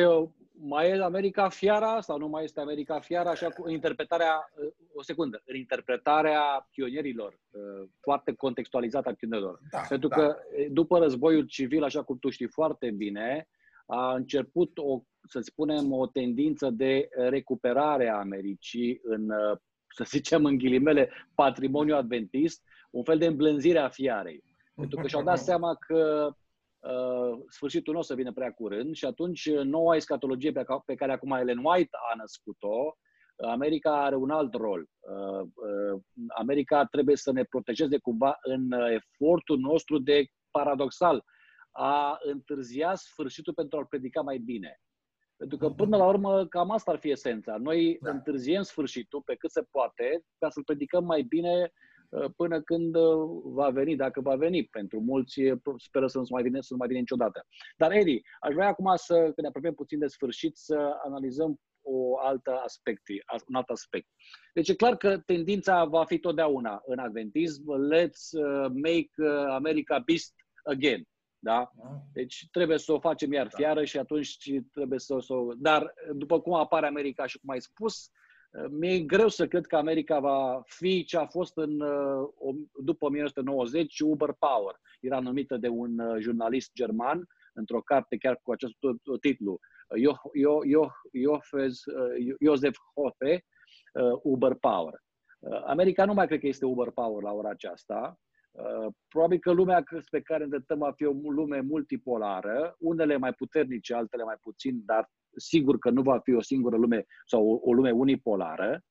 [0.58, 4.52] mai e America fiara sau nu mai este America fiara, așa cu interpretarea,
[4.94, 7.40] o secundă, în interpretarea pionierilor,
[8.00, 9.60] foarte contextualizată a pionierilor.
[9.70, 10.16] Da, Pentru da.
[10.16, 10.36] că
[10.70, 13.48] după războiul civil, așa cum tu știi foarte bine,
[13.86, 19.28] a început o, să spunem, o tendință de recuperare a Americii în,
[19.88, 24.42] să zicem în ghilimele, patrimoniu adventist, un fel de îmblânzire a fiarei.
[24.74, 26.30] Pentru că și-au dat seama că
[26.78, 31.12] uh, sfârșitul nu o să vină prea curând și atunci noua escatologie pe, pe care
[31.12, 32.96] acum Ellen White a născut-o,
[33.36, 34.88] America are un alt rol.
[35.00, 36.00] Uh, uh,
[36.36, 41.24] America trebuie să ne protejeze cumva în efortul nostru de, paradoxal,
[41.70, 44.80] a întârzia sfârșitul pentru a-l predica mai bine.
[45.36, 47.56] Pentru că, până la urmă, cam asta ar fi esența.
[47.56, 48.10] Noi da.
[48.10, 51.72] întârziem sfârșitul pe cât se poate ca să-l predicăm mai bine
[52.10, 54.64] Uh, până când uh, va veni, dacă va veni.
[54.64, 55.40] Pentru mulți
[55.76, 57.46] speră să nu mai vină, să nu mai vină niciodată.
[57.76, 62.18] Dar, Edi, aș vrea acum să, când ne apropiem puțin de sfârșit, să analizăm o
[62.18, 63.02] altă aspect,
[63.48, 64.06] un alt aspect.
[64.54, 67.62] Deci e clar că tendința va fi totdeauna în adventism,
[67.92, 70.34] let's uh, make America beast
[70.64, 71.02] again.
[71.46, 71.72] Da?
[72.12, 73.56] Deci trebuie să o facem iar da.
[73.56, 74.38] fiară și atunci
[74.72, 75.54] trebuie să, să o...
[75.54, 78.10] Dar după cum apare America și cum ai spus,
[78.70, 84.00] mi-e greu să cred că America va fi ce a fost în, uh, după 1990
[84.00, 84.80] Uber Power.
[85.00, 88.74] Era numită de un uh, jurnalist german într-o carte chiar cu acest
[89.20, 89.58] titlu.
[92.40, 93.44] Joseph Hofe,
[93.92, 95.04] uh, Uber Power.
[95.66, 98.18] America nu mai cred că este Uber Power la ora aceasta.
[99.08, 104.24] Probabil că lumea pe care îndreptăm va fi o lume multipolară, unele mai puternice, altele
[104.24, 107.90] mai puțin, dar sigur că nu va fi o singură lume sau o, o lume
[107.90, 108.84] unipolară,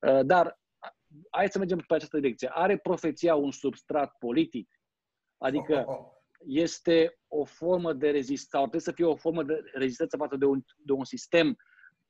[0.00, 0.58] uh, dar
[1.30, 2.48] hai să mergem pe această direcție.
[2.52, 4.70] Are profeția un substrat politic?
[5.38, 6.06] Adică oh, oh, oh.
[6.46, 10.44] este o formă de rezistență, sau trebuie să fie o formă de rezistență față de
[10.44, 11.56] un, de un sistem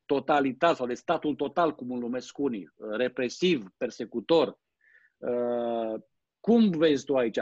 [0.05, 4.59] totalitar sau de statul total, cum îl numesc unii, uh, represiv, persecutor.
[6.39, 7.39] Uh, cum vezi tu aici?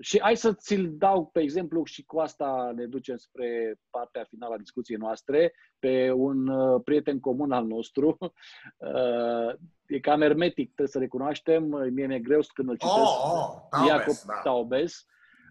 [0.00, 4.54] Și hai să ți-l dau pe exemplu și cu asta ne ducem spre partea finală
[4.54, 8.16] a discuției noastre, pe un uh, prieten comun al nostru.
[8.78, 9.54] Uh,
[9.86, 11.64] e cam hermetic, trebuie să recunoaștem.
[11.92, 12.96] Mie mi-e greu când îl citesc.
[12.96, 14.40] Oh, oh, Taubes, Iacob da.
[14.42, 15.06] Taubes.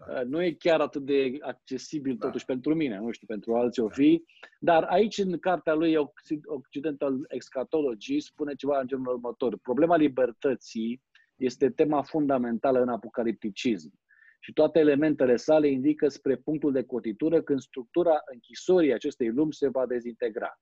[0.08, 0.20] Da.
[0.20, 2.26] Uh, nu e chiar atât de accesibil da.
[2.26, 3.92] totuși pentru mine, nu știu, pentru alții o da.
[3.94, 4.24] fi.
[4.58, 5.96] Dar aici, în cartea lui
[6.44, 9.58] Occidental Eschatology, spune ceva în genul următor.
[9.58, 11.02] Problema libertății
[11.40, 13.98] este tema fundamentală în apocalipticism
[14.40, 19.68] și toate elementele sale indică spre punctul de cotitură când structura închisorii acestei lumi se
[19.68, 20.60] va dezintegra.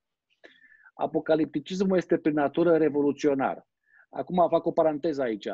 [0.95, 3.66] Apocalipticismul este prin natură revoluționar.
[4.11, 5.49] Acum fac o paranteză aici.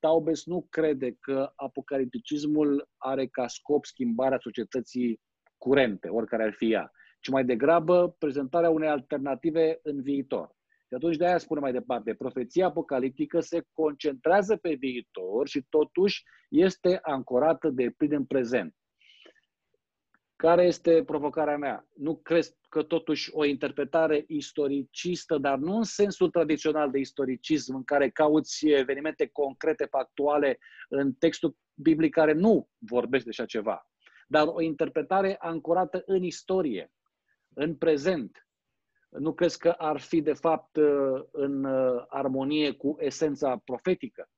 [0.00, 5.20] Taubes nu crede că apocalipticismul are ca scop schimbarea societății
[5.58, 10.54] curente, oricare ar fi ea, ci mai degrabă prezentarea unei alternative în viitor.
[10.94, 16.22] Și atunci de aia spune mai departe, profeția apocaliptică se concentrează pe viitor și totuși
[16.48, 18.74] este ancorată de plin în prezent.
[20.36, 21.86] Care este provocarea mea?
[21.94, 27.84] Nu crezi că totuși o interpretare istoricistă, dar nu în sensul tradițional de istoricism, în
[27.84, 33.88] care cauți evenimente concrete, factuale, în textul biblic care nu vorbește de așa ceva,
[34.26, 36.92] dar o interpretare ancorată în istorie,
[37.54, 38.43] în prezent,
[39.18, 44.28] nu crezi că ar fi, de fapt, uh, în uh, armonie cu esența profetică?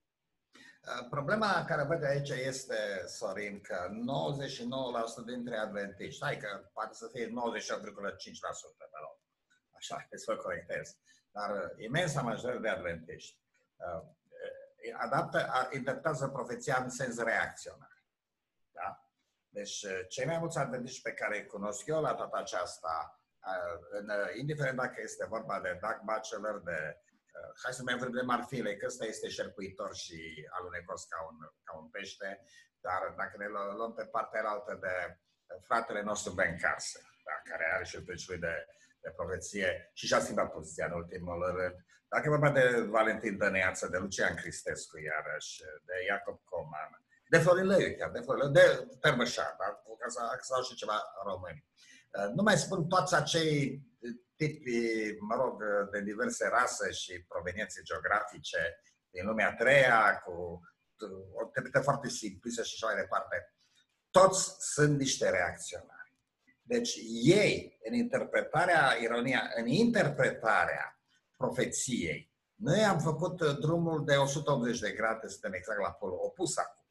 [0.53, 3.89] Uh, problema care văd aici este, Sorin, că
[5.23, 9.19] 99% dintre adventiști, hai că poate să fie 98,5%, mă rog,
[9.77, 10.97] așa, să vă corectez,
[11.31, 13.45] dar imensa majoritate de adventiști
[14.99, 18.05] adaptă, interpretează profeția în sens reacționar.
[18.73, 19.11] Da?
[19.49, 23.26] Deci, uh, cei mai mulți adventiști pe care îi cunosc eu la toată aceasta, uh,
[23.91, 26.79] în, indiferent dacă este vorba de Doug Batchelor, de
[27.63, 31.73] hai să mai vorbim de Marfile, că ăsta este șerpuitor și alunecos ca un, ca
[31.81, 32.41] un pește,
[32.81, 34.95] dar dacă ne luăm pe partea altă de
[35.69, 38.67] fratele nostru Ben Carson, da, care are și lui de,
[39.01, 41.75] de profeție și și-a schimbat poziția în ultimul rând.
[42.09, 46.91] Dacă e vorba de Valentin Dăneață, de Lucian Cristescu, iarăși, de Iacob Coman,
[47.29, 49.83] de Florin Lăiu, chiar, de Florin de Termășar, da?
[49.99, 51.65] ca să, ca să și ceva români.
[51.65, 51.96] Uh,
[52.35, 53.87] nu mai spun toți acei
[54.37, 60.61] tipi, mă rog, de diverse rase și proveniențe geografice din lumea a treia, cu
[61.35, 63.55] o tepită foarte simplistă și așa mai departe.
[64.11, 66.19] Toți sunt niște reacționari.
[66.63, 71.01] Deci ei, în interpretarea, ironia, în interpretarea
[71.37, 76.85] profeției, noi am făcut drumul de 180 de grade, suntem exact la polul opus acum.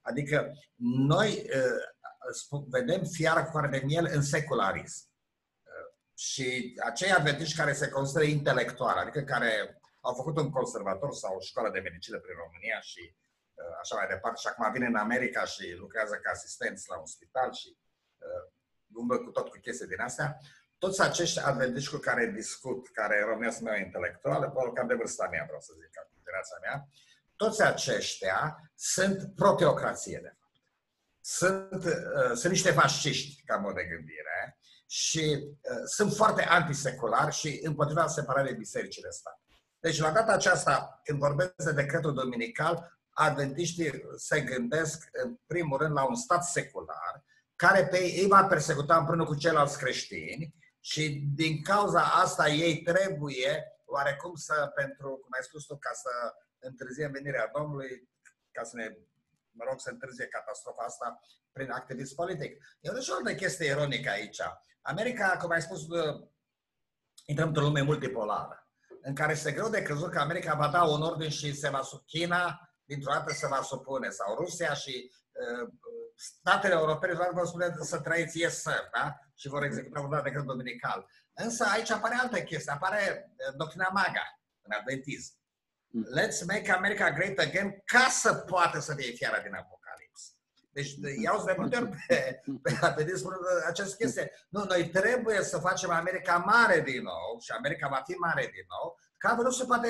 [0.00, 0.52] Adică
[1.06, 1.82] noi uh,
[2.68, 5.06] vedem fiara cu de miel în secularism.
[5.62, 11.36] Uh, și acei adventiști care se consideră intelectuali, adică care au făcut un conservator sau
[11.36, 13.16] o școală de medicină prin România și
[13.54, 17.06] uh, așa mai departe, și acum vine în America și lucrează ca asistenți la un
[17.06, 17.76] spital și
[18.94, 20.38] umblă cu tot cu chestii din astea,
[20.78, 24.94] toți acești adventiști cu care discut, care în România sunt mai intelectuale, probabil cam de
[24.94, 26.88] vârsta mea, vreau să zic, ca generația mea,
[27.36, 30.37] toți aceștia sunt proteocrație, de fapt.
[31.20, 37.60] Sunt, uh, sunt niște fasciști, ca mod de gândire, și uh, sunt foarte antiseculari și
[37.62, 39.40] împotriva separării bisericii de stat.
[39.80, 45.92] Deci, la data aceasta, când vorbesc de decretul dominical, adventiștii se gândesc, în primul rând,
[45.92, 47.24] la un stat secular,
[47.56, 53.78] care pe ei va persecuta împreună cu ceilalți creștini și din cauza asta ei trebuie
[53.84, 56.10] oarecum să, pentru, cum ai spus tu, ca să
[56.58, 58.08] întârziem venirea Domnului,
[58.52, 58.86] ca să ne,
[59.58, 61.20] mă rog, să întârzie catastrofa asta
[61.52, 62.50] prin activism politic.
[62.80, 64.40] E o altă chestie ironică aici.
[64.80, 65.80] America, cum ai spus,
[67.24, 68.68] intrăm într-o lume multipolară,
[69.02, 71.82] în care este greu de crezut că America va da un ordin și se va
[71.82, 75.68] sub China, dintr-o dată se va supune, sau Rusia și uh,
[76.14, 79.18] statele europene vor spune să trăiți yes, sir, da?
[79.34, 81.06] Și vor executa un decret dominical.
[81.32, 85.37] Însă aici apare altă chestie, apare doctrina MAGA în adventism.
[85.90, 86.04] Mm.
[86.14, 90.22] Let's make America great again ca să poată să fie fiara din Apocalips.
[90.70, 91.22] Deci mm.
[91.22, 94.30] iau de multe ori pe, pe, pe spunând această chestie.
[94.48, 98.66] Nu, noi trebuie să facem America mare din nou și America va fi mare din
[98.68, 99.88] nou, ca nu se poate,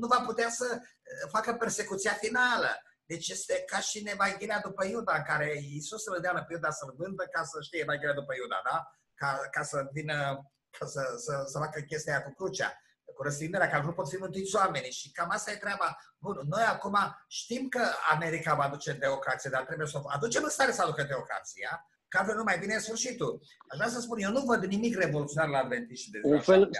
[0.00, 0.80] nu va putea să
[1.28, 2.70] facă persecuția finală.
[3.06, 6.70] Deci este ca și în Evanghelia după Iuda, în care Iisus îl dea pe Iuda
[6.70, 8.90] să-l vândă ca să știe Evanghelia după Iuda, da?
[9.14, 12.83] Ca, ca să vină, ca să, să, să facă chestia aia cu crucea cu
[13.22, 14.90] răstignirea, că nu pot fi mântuiți oamenii.
[14.90, 15.96] Și cam asta e treaba.
[16.18, 16.96] Bun, noi acum
[17.28, 17.82] știm că
[18.12, 21.70] America va aduce democrație, dar trebuie să o aducem în stare să aducă democrația,
[22.08, 23.40] că altfel nu mai bine sfârșitul.
[23.68, 26.70] Aș vrea să spun, eu nu văd nimic revoluționar la și de Un fel,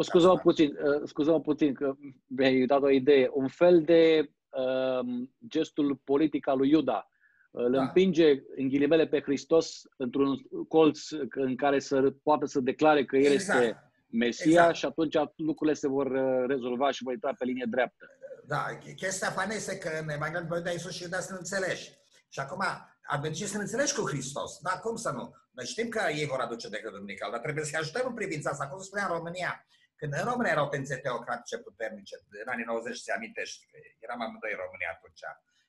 [0.00, 1.94] scuză-mă puțin, uh, scuză puțin că
[2.26, 7.08] mi-ai dat o idee, un fel de um, gestul politic al lui Iuda,
[7.50, 7.80] îl da.
[7.80, 13.32] împinge în ghilimele pe Hristos într-un colț în care să poată să declare că El
[13.32, 13.62] exact.
[13.62, 14.74] este Mesia exact.
[14.74, 18.06] și atunci lucrurile se vor uh, rezolva și vor intra pe linie dreaptă.
[18.44, 21.90] Da, chestia faină este că în Evanghelia de Iisus și Iuda să înțelegi.
[22.28, 22.64] Și acum,
[23.02, 24.58] advenții să înțelegi cu Hristos.
[24.60, 25.34] Da, cum să nu?
[25.50, 28.68] Noi știm că ei vor aduce decât duminical, dar trebuie să ajutăm în privința asta.
[28.68, 32.96] Cum se spunea în România, când în România erau tențe teocratice puternice, în anii 90
[32.96, 35.24] se amintești, că eram amândoi în România atunci.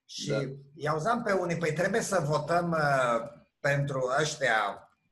[0.05, 0.39] Și da.
[0.75, 3.19] i-auzam pe unii, păi trebuie să votăm uh,
[3.59, 4.59] pentru ăștia,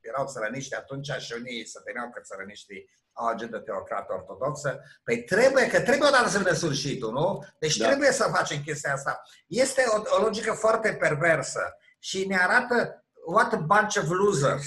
[0.00, 2.90] erau țărăniști atunci și unii să temeau că țărăniștii
[3.22, 4.80] o agendă teocrată ortodoxă.
[5.04, 7.44] Păi trebuie, că trebuie odată să vină sfârșitul, nu?
[7.58, 7.86] Deci da.
[7.86, 9.22] trebuie să facem chestia asta.
[9.46, 14.66] Este o, o logică foarte perversă și ne arată what a bunch of losers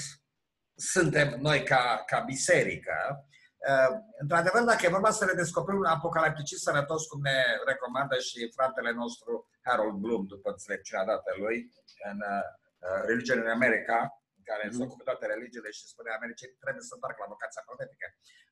[0.74, 3.26] suntem noi ca, ca biserică.
[3.68, 8.92] Uh, într-adevăr, dacă e vorba să redescoperim un apocalipticist sănătos, cum ne recomandă și fratele
[8.92, 11.72] nostru Harold Bloom, după înțelepciunea dată lui,
[12.10, 14.76] în uh, Religion in America, care mm-hmm.
[14.76, 18.06] se ocupă toate religiile și spune Americii trebuie să întoarcă la vocația profetică.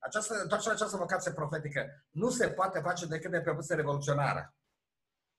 [0.07, 1.81] Această, toată această vocație profetică
[2.11, 4.55] nu se poate face decât de pe o revoluționară.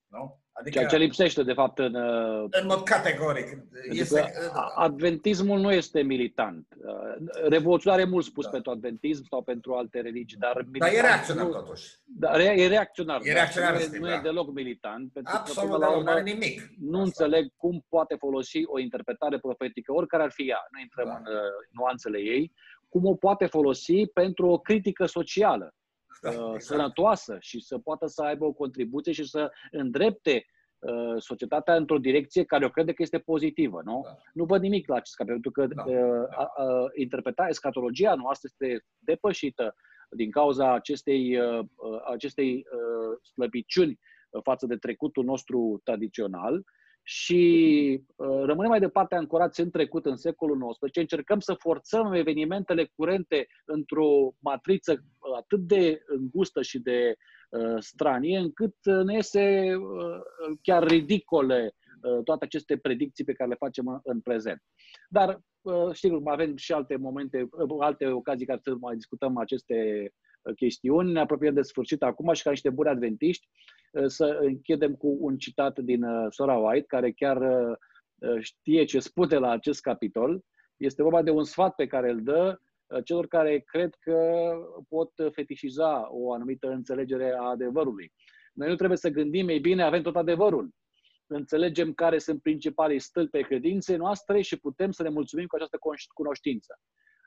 [0.07, 0.42] Nu?
[0.53, 1.95] Adică, Ceea ce lipsește, de fapt, în...
[1.95, 3.57] Uh, în mod categoric.
[3.89, 4.33] Este,
[4.75, 6.67] adventismul nu este militant.
[6.77, 8.49] Uh, revoluționar e mult spus da.
[8.49, 10.65] pentru adventism sau pentru alte religii, dar...
[10.77, 11.95] Dar e reacționar, nu, totuși.
[12.03, 13.19] Dar e reacționar.
[13.23, 14.13] E reacționar, nu, e, nu da.
[14.13, 15.11] e deloc militant.
[15.13, 16.61] Pentru Absolut, că, la urmă, nu are nimic.
[16.79, 17.03] Nu asta.
[17.03, 21.13] înțeleg cum poate folosi o interpretare profetică, oricare ar fi ea, nu intrăm da.
[21.13, 21.41] în uh,
[21.71, 22.51] nuanțele ei,
[22.89, 25.73] cum o poate folosi pentru o critică socială
[26.21, 26.61] da, uh, exact.
[26.61, 30.45] sănătoasă și să poată să aibă o contribuție și să îndrepte
[30.79, 33.81] uh, societatea într-o direcție care eu cred că este pozitivă.
[33.83, 34.17] Nu, da.
[34.33, 35.83] nu văd nimic la acest capitol, pentru că da.
[35.83, 36.63] uh, da.
[36.63, 39.75] Uh, interpretarea, escatologia noastră este depășită
[40.09, 43.99] din cauza acestei, uh, uh acestei uh, slăbiciuni
[44.43, 46.63] față de trecutul nostru tradițional
[47.03, 52.91] și uh, rămânem mai departe ancorați în trecut, în secolul XIX, încercăm să forțăm evenimentele
[52.95, 57.15] curente într-o matriță uh, atât de îngustă și de
[57.49, 58.75] uh, stranie, încât
[59.05, 60.19] ne iese uh,
[60.61, 64.61] chiar ridicole uh, toate aceste predicții pe care le facem în prezent.
[65.09, 69.37] Dar, uh, știu, mai avem și alte momente, uh, alte ocazii care să mai discutăm
[69.37, 70.09] aceste
[70.41, 71.11] uh, chestiuni.
[71.11, 73.72] Ne apropiem de sfârșit acum și ca niște buni adventiști, Eh,
[74.05, 79.37] să închidem cu un citat din eh, Sora White, care chiar eh, știe ce spune
[79.37, 80.43] la acest capitol.
[80.77, 82.57] Este vorba de un sfat pe care îl dă
[83.03, 84.49] celor care cred că
[84.89, 88.11] pot fetișiza o anumită înțelegere a adevărului.
[88.53, 90.69] Noi nu trebuie să gândim, ei bine, avem tot adevărul.
[91.27, 95.77] Înțelegem care sunt principalii stâlpi pe credinței noastre și putem să ne mulțumim cu această
[96.13, 96.79] cunoștință.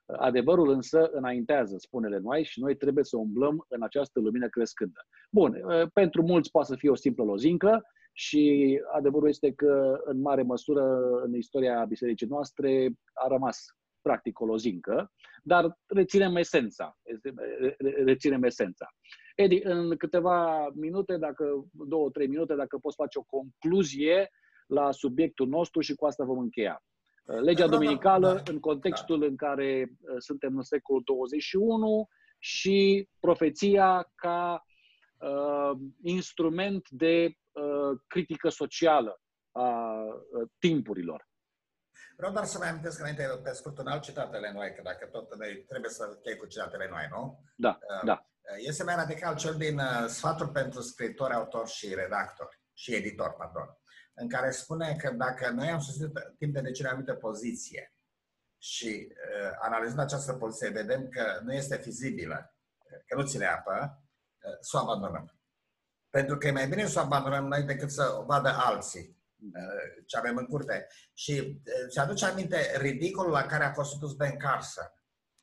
[0.06, 5.00] Adevărul însă înaintează, spune noi, și noi trebuie să umblăm în această lumină crescândă.
[5.30, 7.82] Bun, pentru mulți poate să fie o simplă lozincă
[8.12, 10.82] și adevărul este că, în mare măsură,
[11.24, 13.64] în istoria bisericii noastre a rămas
[14.02, 16.98] practic o lozincă, dar reținem esența.
[18.04, 18.86] Reținem esența.
[19.36, 24.30] Edi, în câteva minute, dacă două, trei minute, dacă poți face o concluzie
[24.66, 26.82] la subiectul nostru și cu asta vom încheia.
[27.26, 29.26] Uh, legea dominicală da, în contextul da.
[29.26, 32.08] în care uh, suntem în secolul 21
[32.38, 34.64] și profeția ca
[35.18, 39.20] uh, instrument de uh, critică socială
[39.52, 41.28] a uh, timpurilor.
[42.16, 45.36] Vreau doar să mai amintesc înainte, pe scurt, un alt citatele noi, că dacă tot
[45.36, 47.44] noi trebuie să chei cu citatele noi, nu?
[47.56, 48.26] Da, uh, da.
[48.56, 53.78] Este mai radical cel din uh, Sfatul pentru scriitori, autor și redactor și editor, pardon
[54.16, 57.94] în care spune că dacă noi am susținut timp de decenii anumite poziție
[58.58, 62.56] și uh, analizând această poziție vedem că nu este fizibilă,
[63.06, 64.02] că nu ține apă,
[64.44, 65.40] uh, să o abandonăm.
[66.10, 69.16] Pentru că e mai bine să o abandonăm noi decât să o vadă alții
[69.54, 70.86] uh, ce avem în curte.
[71.12, 74.90] Și uh, ți aduce aminte ridicolul la care a fost dus Ben Carson.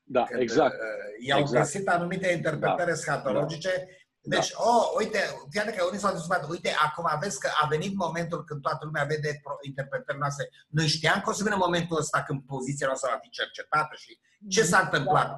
[0.03, 0.73] Da, când, exact.
[0.73, 1.63] Uh, i-au exact.
[1.63, 2.95] găsit anumite interpretări da.
[2.95, 3.83] scatologice da
[4.25, 4.57] deci, da.
[4.63, 5.19] oh, uite,
[5.51, 9.03] chiar că unii s-au zis, uite, acum vezi că a venit momentul când toată lumea
[9.03, 10.49] vede interpretările noastre.
[10.67, 14.19] Noi știam că o să vină momentul ăsta când poziția noastră va fi cercetată și
[14.49, 15.27] ce s-a întâmplat?
[15.27, 15.37] Da.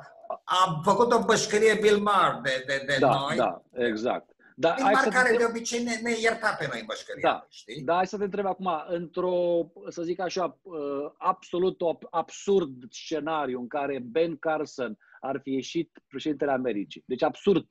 [0.63, 3.35] Am făcut o bășcărie Bill Maher de, de, de da, noi.
[3.35, 4.35] Da, exact.
[4.55, 5.37] Da, Bill Maher care te...
[5.37, 7.81] de obicei ne, ne ierta pe noi în bășcărie, da, știi?
[7.81, 10.75] Da, hai să te întreb acum, într-o, să zic așa, uh,
[11.17, 17.03] absolut absurd scenariu în care Ben Carson ar fi ieșit președintele Americii.
[17.07, 17.67] Deci absurd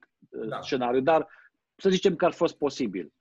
[0.48, 0.60] da.
[0.60, 1.28] scenariu, dar
[1.76, 3.12] să zicem că ar fost posibil.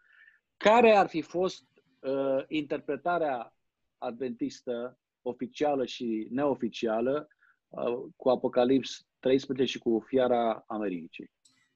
[0.58, 1.66] Care ar fi fost
[2.00, 3.54] uh, interpretarea
[3.98, 7.28] adventistă oficială și neoficială
[7.70, 11.32] uh, cu Apocalips 13 și cu fiara Americii?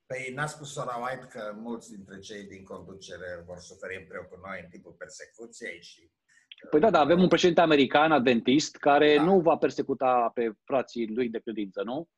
[0.05, 4.39] Păi n-a spus Sora White că mulți dintre cei din conducere vor suferi împreună cu
[4.45, 6.11] noi în timpul persecuției și
[6.69, 9.23] Păi da, da, avem un președinte american, adventist, care da.
[9.23, 12.09] nu va persecuta pe frații lui de credință, nu?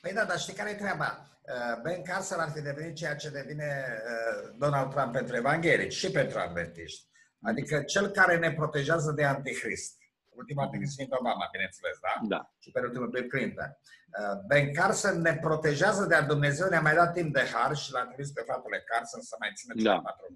[0.00, 1.30] Păi da, dar știi care e treaba?
[1.42, 6.10] Uh, ben Carson ar fi devenit ceea ce devine uh, Donald Trump pentru evanghelici și
[6.10, 7.08] pentru adventiști.
[7.42, 9.98] Adică cel care ne protejează de antichrist.
[10.28, 12.26] Ultima antichrist fiind Obama, bineînțeles, da?
[12.36, 12.52] Da.
[12.58, 13.78] Și pe ultimul Bill Clinton.
[14.18, 17.92] Uh, ben Carson ne protejează de a Dumnezeu, ne-a mai dat timp de har și
[17.92, 20.00] l-a trimis pe fratele Carson să mai țină cele da.
[20.00, 20.26] patru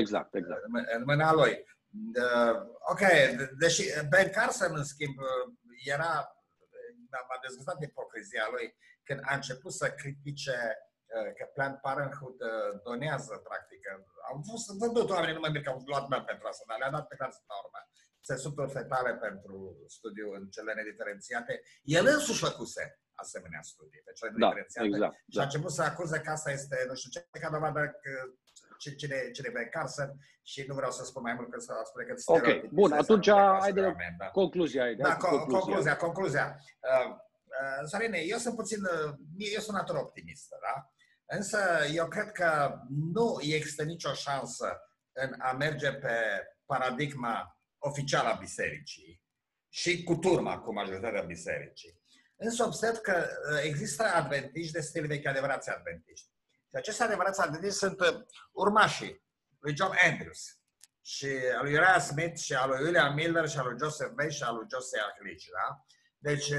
[0.00, 0.62] Exact, exact.
[0.96, 1.64] În mâna lui.
[2.92, 3.02] Ok,
[3.58, 5.16] deși Ben Carson, în schimb,
[5.84, 6.12] era,
[7.28, 8.76] m-a dezgustat ipocrizia lui,
[9.08, 10.58] când a început să critique
[11.14, 13.80] uh, că Planned Parenthood uh, donează, practic.
[14.28, 16.94] Au fost vândut oamenii, nu mă mir că au luat bani pentru asta, dar le-a
[16.96, 17.80] dat pe care la urmă.
[18.28, 19.56] Țesuturi fetale pentru
[19.96, 21.52] studiu în cele nediferențiate.
[21.96, 22.82] El însuși făcuse
[23.24, 25.40] asemenea studii pe cele da, nediferențiate exact, și da.
[25.42, 28.12] a început să acuze că asta este, nu știu ce, ca dovadă că
[29.00, 30.10] cine, cine pe Carson
[30.50, 32.48] și nu vreau să spun mai mult că să spune că Ok,
[32.78, 33.28] bun, atunci
[33.66, 33.80] ai de
[34.18, 34.28] da.
[34.40, 34.82] concluzia.
[34.82, 35.96] Ai de da, concluzia, concluzia.
[35.96, 36.46] concluzia.
[36.56, 37.16] Uh, Uh,
[37.86, 40.92] Sorine, eu sunt puțin, uh, eu sunt natură optimistă, da?
[41.36, 41.58] Însă
[41.92, 42.78] eu cred că
[43.12, 44.80] nu există nicio șansă
[45.12, 46.16] în a merge pe
[46.66, 49.22] paradigma oficială a bisericii
[49.68, 52.00] și cu turma, cu majoritatea bisericii.
[52.36, 56.28] Însă observ că uh, există adventiști de stil vechi, adevărați adventiști.
[56.68, 57.98] Și acești adevărați adventiști sunt
[58.52, 59.24] urmașii
[59.58, 60.58] lui John Andrews
[61.00, 64.30] și al lui Uriah Smith și al lui William Miller și al lui Joseph Bay
[64.32, 65.84] și al lui Joseph Aclich, da?
[66.18, 66.50] Deci,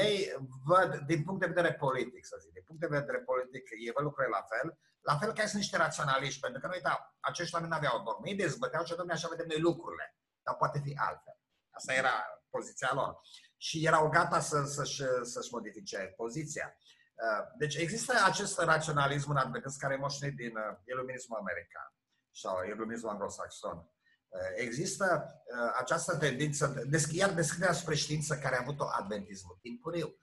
[0.00, 0.32] ei
[0.64, 4.04] văd, din punct de vedere politic, să zic, din punct de vedere politic, ei văd
[4.04, 7.72] lucrurile la fel, la fel ca sunt niște raționaliști, pentru că noi, da, acești oameni
[7.72, 11.38] nu aveau dogme, ei dezbăteau și domnule, așa vedem noi lucrurile, dar poate fi altfel.
[11.70, 12.14] Asta era
[12.50, 13.20] poziția lor.
[13.56, 16.76] Și erau gata să, să-și, să-și modifice poziția.
[17.14, 21.88] Uh, deci există acest raționalism în adventist care e moștenit din uh, iluminismul american
[22.30, 23.90] sau iluminismul anglosaxon.
[24.36, 25.30] Uh, există
[25.78, 26.82] această tendință,
[27.12, 30.16] iar deschiderea spre știință care a avut-o adventismul timpuriu.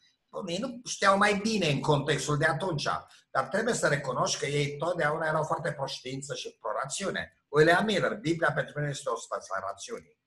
[0.48, 2.88] Ei nu știau mai bine în contextul de atunci,
[3.32, 7.38] dar trebuie să recunoști că ei totdeauna erau foarte pro-știință și pro-rațiune.
[7.48, 10.22] William Miller, Biblia pentru mine este o stație a rațiunii.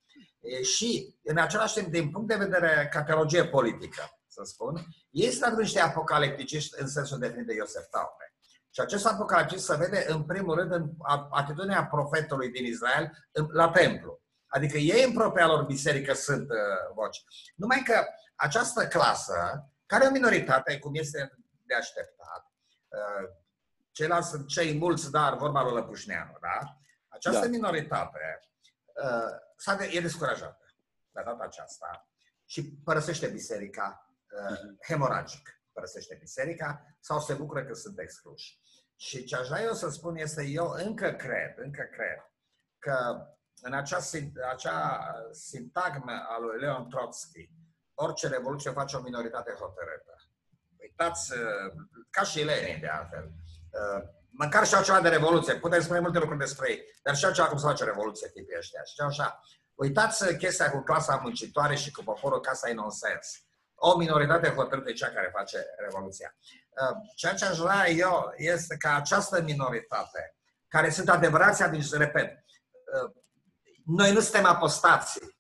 [0.63, 5.59] Și, în același timp, din punct de vedere ca teologie politică, să spun, ei sunt
[5.59, 8.26] niște apocalipticiști în sensul definit de Iosef Taupe.
[8.77, 10.91] Și acest apocaliptic se vede, în primul rând, în
[11.31, 14.21] atitudinea profetului din Israel la templu.
[14.47, 17.25] Adică ei în propria lor biserică sunt uh, voci.
[17.55, 18.05] Numai că
[18.35, 22.53] această clasă, care e o minoritate, cum este de așteptat,
[22.89, 23.29] uh,
[23.91, 26.77] ceilalți sunt cei mulți, dar vorba lui Lăpușneanu, da?
[27.09, 27.51] Această da.
[27.51, 28.41] minoritate
[29.67, 30.65] uh, e descurajată
[31.11, 32.09] la data aceasta
[32.45, 35.61] și părăsește biserica uh, hemoragic.
[35.73, 38.65] Părăsește biserica sau se bucură că sunt excluși.
[38.97, 42.31] Și ce aș vrea eu să spun este, eu încă cred, încă cred
[42.79, 43.27] că
[43.61, 43.99] în acea,
[44.51, 47.51] acea sintagmă a lui Leon Trotsky,
[47.95, 50.15] orice revoluție face o minoritate hotărâtă.
[50.81, 51.73] Uitați, uh,
[52.11, 53.31] ca și Lenin de altfel,
[53.71, 57.49] uh, măcar și ceva de revoluție, putem spune multe lucruri despre ei, dar și ceva
[57.49, 58.83] cum să face revoluție tipii ăștia.
[58.83, 59.41] Și așa,
[59.75, 64.93] uitați chestia cu clasa muncitoare și cu poporul ca să ai nonsens o minoritate hotărâtă
[64.93, 66.37] cea care face revoluția.
[66.83, 70.37] Uh, ceea ce aș vrea eu este ca această minoritate,
[70.69, 73.13] care sunt adevărați adinți, repet, uh,
[73.85, 75.35] noi nu suntem apostații.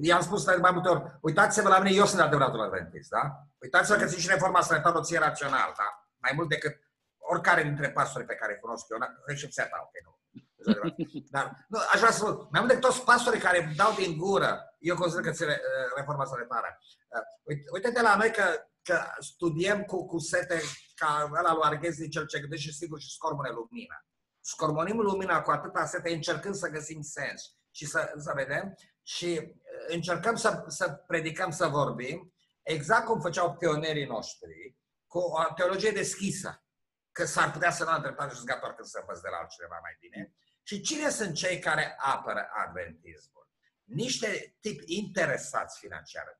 [0.00, 3.46] I-am spus de mai multe ori, uitați-vă la mine, eu sunt adevăratul adventist, da?
[3.58, 6.08] Uitați-vă că sunt și reforma sanitară o ție rațional, da?
[6.16, 6.80] Mai mult decât
[7.18, 10.18] oricare dintre pastorii pe care îi cunosc eu, excepția ta, ok, nu.
[11.34, 14.74] Dar, nu, aș vrea să spun, mai mult decât toți pastorii care dau din gură,
[14.78, 16.78] eu consider că ține uh, reforma sanitară.
[17.08, 18.44] Uh, uite-te la noi că,
[18.82, 20.60] că studiem cu, cu sete
[20.94, 24.04] ca ăla lui Arghezi, cel ce gândește și sigur și scormone lumina.
[24.40, 29.54] Scormonim lumina cu atâta sete, încercând să găsim sens și să, să vedem și uh,
[29.88, 34.76] încercăm să, să predicăm, să vorbim, exact cum făceau pionerii noștri,
[35.06, 36.64] cu o teologie deschisă,
[37.12, 39.78] că s-ar putea să nu am dreptate și gata când să învăț de la altcineva
[39.82, 40.34] mai bine.
[40.62, 43.48] Și cine sunt cei care apără adventismul?
[43.84, 46.39] Niște tip interesați financiar, în primul rând,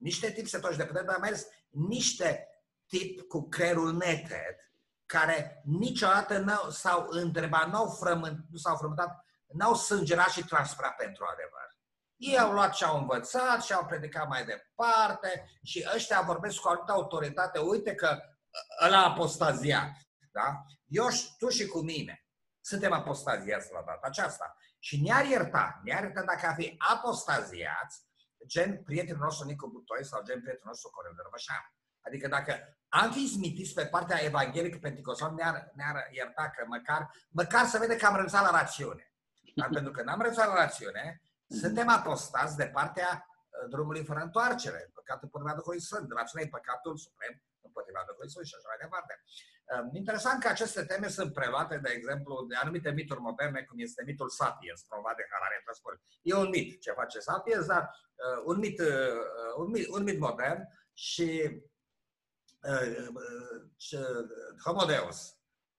[0.00, 2.48] niște tip setoși de putere, dar mai ales niște
[2.86, 4.56] tip cu creierul neted,
[5.06, 11.24] care niciodată nu s-au întrebat, n-au frământ, nu s-au frământat, n-au sângerat și transpirat pentru
[11.32, 11.78] adevăr.
[12.16, 16.68] Ei au luat ce au învățat și au predicat mai departe și ăștia vorbesc cu
[16.68, 17.58] altă autoritate.
[17.58, 18.18] Uite că
[18.84, 19.90] ăla apostaziat.
[20.32, 20.64] Da?
[20.86, 21.06] Eu,
[21.38, 22.24] tu și cu mine
[22.60, 24.56] suntem apostaziați la data aceasta.
[24.78, 28.00] Și ne-ar ierta, ne-ar ierta dacă ar fi apostaziați,
[28.46, 31.62] gen prietenul nostru Nicu Butoi sau gen prietenul nostru Corel Răvășan.
[32.06, 32.52] Adică dacă
[32.88, 37.96] am fi smitiți pe partea evanghelică pentecostal, ne-ar, ne-ar ierta că măcar, măcar să vede
[37.96, 39.04] că am renunțat la rațiune.
[39.54, 41.22] Dar pentru că n-am renunțat la rațiune,
[41.62, 44.90] suntem apostați de partea uh, drumului fără întoarcere.
[44.94, 46.12] Păcatul până Duhului Sfânt.
[46.12, 49.14] Rațiunea e păcatul suprem împotriva Duhului Sfânt și așa mai departe.
[49.72, 54.02] Ehm, interesant că aceste teme sunt preluate, de exemplu, de anumite mituri moderne, cum este
[54.06, 56.00] mitul Sapiens, promovat de Harari Transport.
[56.22, 57.82] E un mit ce face Sapiens, dar
[58.14, 58.86] uh, un, mit, uh,
[59.56, 61.60] un, mit, un mit modern și
[62.62, 63.08] uh,
[64.64, 65.34] Homo Deus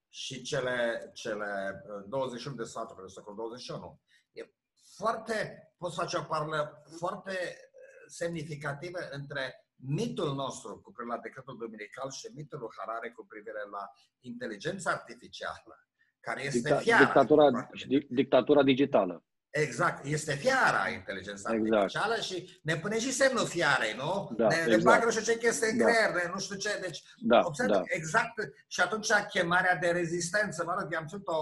[0.08, 4.00] și cele, cele 21 de sfaturi de secolul 21.
[4.32, 4.52] E
[4.96, 7.58] foarte, poți face o parlă foarte
[8.06, 13.62] semnificativă între mitul nostru cu privire la decretul dominical și mitul lui Harare cu privire
[13.70, 13.84] la
[14.20, 15.74] inteligența artificială,
[16.20, 17.04] care este Dicta, fiara.
[17.04, 17.46] Dictatura,
[18.08, 19.24] dictatura digitală.
[19.50, 21.72] Exact, este fiara inteligența exact.
[21.72, 24.30] artificială și ne pune și semnul fiarei, nu?
[24.36, 24.76] Da, ne, exact.
[24.76, 25.84] ne bagă nu știu ce chestie în da.
[25.84, 26.78] creier, nu știu ce.
[26.80, 27.82] Deci, da, observ da.
[27.84, 28.34] exact.
[28.68, 31.40] Și atunci chemarea de rezistență, mă rog, am ținut o,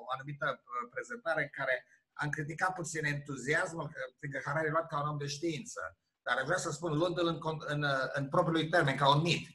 [0.00, 5.08] o anumită uh, prezentare în care am criticat puțin entuziasmul, fiindcă Harari luat ca un
[5.08, 5.80] om de știință
[6.22, 9.48] dar vrea să spun, luându-l în, în, în propriul termen, ca un mit.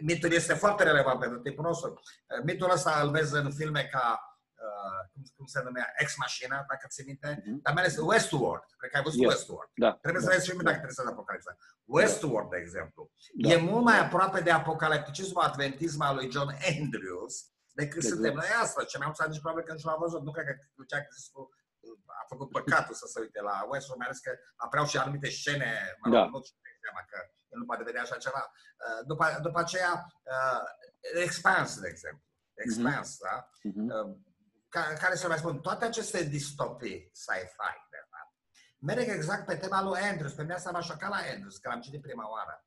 [0.00, 2.00] Mitul este foarte relevant pentru tipul nostru.
[2.44, 4.20] Mitul ăsta îl vezi în filme ca,
[4.54, 7.62] uh, cum, cum se numea, Ex Machina, dacă ți minte, mm-hmm.
[7.62, 8.64] dar mai ales Westworld.
[8.76, 9.32] Cred că ai văzut yes.
[9.32, 9.70] Westworld.
[9.74, 9.92] Da.
[9.92, 10.28] Trebuie da.
[10.28, 11.56] să vezi și dacă trebuie să Apocalipsa.
[11.84, 13.48] Westworld, de exemplu, da.
[13.48, 17.34] e mult mai aproape de apocalipticismul adventism al lui John Andrews
[17.80, 18.14] decât exact.
[18.14, 18.86] suntem noi astăzi.
[18.90, 20.22] Ce mai am nici probabil că nici l-am văzut.
[20.22, 21.00] Nu cred că Lucia
[21.88, 25.70] cu făcut păcatul să se uite la Westworld, mai ales că apreau și anumite scene,
[26.00, 26.24] mă rog, da.
[26.24, 26.40] nu
[26.84, 27.18] seama că
[27.52, 28.42] el nu poate vedea așa ceva.
[28.52, 29.92] Uh, după, după aceea,
[30.32, 30.62] uh,
[31.24, 32.24] Expanse, de exemplu.
[32.54, 33.28] Expanse, mm-hmm.
[33.28, 33.34] da?
[33.68, 34.98] Mm-hmm.
[35.02, 38.32] care să mai spun, toate aceste distopii sci-fi, de fapt,
[38.78, 40.32] merg exact pe tema lui Andrews.
[40.32, 42.64] Pe mine s-a m-a șocat la Andrews, că l-am citit prima oară.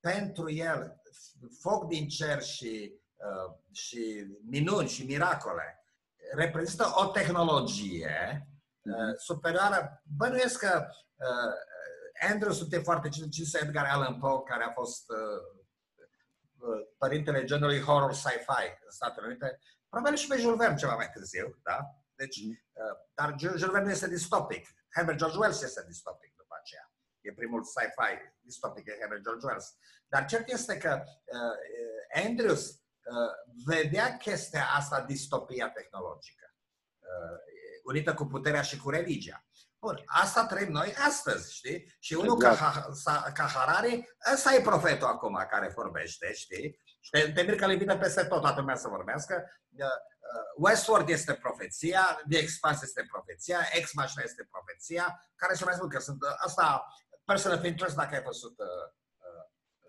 [0.00, 1.00] Pentru el,
[1.60, 5.76] foc din cer și, uh, și minuni și miracole
[6.34, 8.46] reprezintă o tehnologie
[8.82, 10.02] uh, superioară.
[10.16, 11.54] Bănuiesc că uh,
[12.30, 15.42] Andrews este foarte cinstit Edgar Allan Poe, care a fost uh,
[16.58, 21.10] uh, părintele genului horror sci-fi în Statele Unite, probabil și pe Jules Verne ceva mai
[21.10, 21.78] târziu, da?
[22.14, 22.50] Deci, mm.
[22.72, 24.68] uh, dar Jules Verne este distopic.
[24.94, 26.92] Herbert George Wells este distopic după aceea.
[27.20, 29.76] E primul sci-fi distopic, e Herbert George Wells.
[30.08, 33.32] Dar cert este că uh, Andrews uh,
[33.64, 36.54] vedea chestia asta, distopia tehnologică,
[36.98, 37.38] uh,
[37.82, 39.44] unită cu puterea și cu religia.
[39.78, 41.96] Bun, asta trăim noi astăzi, știi?
[41.98, 42.58] Și unul exact.
[43.04, 46.80] ca, ca Harari, ăsta e profetul acum care vorbește, știi?
[47.00, 49.34] Și te, te mir că îl invită peste tot, toată lumea să vorbească.
[49.78, 49.86] Uh,
[50.56, 55.88] Westward este profeția, The Expanse este profeția, Ex Machina este profeția, care se mai spun
[55.88, 56.86] că sunt, uh, asta,
[57.24, 59.01] Person of Interest, dacă ai văzut uh, da,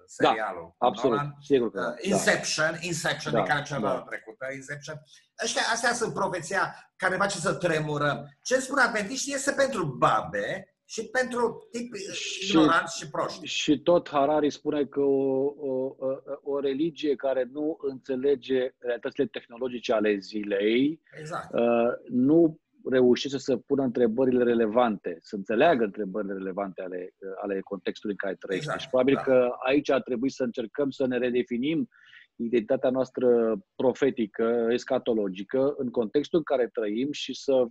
[0.05, 0.75] serialul.
[0.79, 1.35] Da, absolut, Nolan.
[1.41, 2.77] sigur că uh, Inception, da.
[2.81, 4.01] Inception, da, de care ceva da.
[4.01, 4.95] trecută, Inception.
[5.43, 8.37] Ăștia, astea sunt profeția care face să tremurăm.
[8.41, 11.99] Ce spun adventiștii este pentru babe și pentru tipi
[12.47, 13.45] ignoranți și proști.
[13.45, 15.95] Și tot Harari spune că o, o,
[16.43, 21.53] o religie care nu înțelege realitățile tehnologice ale zilei exact.
[21.53, 28.27] uh, nu reușește să pună întrebările relevante, să înțeleagă întrebările relevante ale, ale contextului în
[28.27, 28.71] care trăiește.
[28.71, 29.21] Exact, și probabil da.
[29.21, 31.89] că aici ar trebui să încercăm să ne redefinim
[32.35, 37.65] identitatea noastră profetică, escatologică, în contextul în care trăim și să,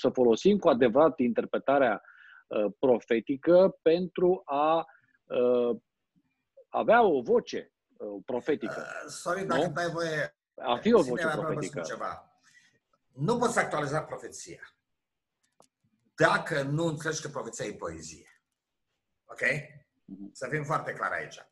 [0.00, 2.02] să folosim cu adevărat interpretarea
[2.46, 4.84] uh, profetică pentru a
[5.24, 5.76] uh,
[6.68, 8.74] avea o voce uh, profetică.
[8.78, 11.80] Uh, sorry, dacă dai voie, a fi o voce profetică.
[11.80, 12.31] Ceva
[13.12, 14.76] nu poți actualiza profeția
[16.14, 18.42] dacă nu înțelegi că profeția e poezie.
[19.24, 19.40] Ok?
[20.04, 20.32] Mhm.
[20.32, 21.46] Să fim foarte clari aici.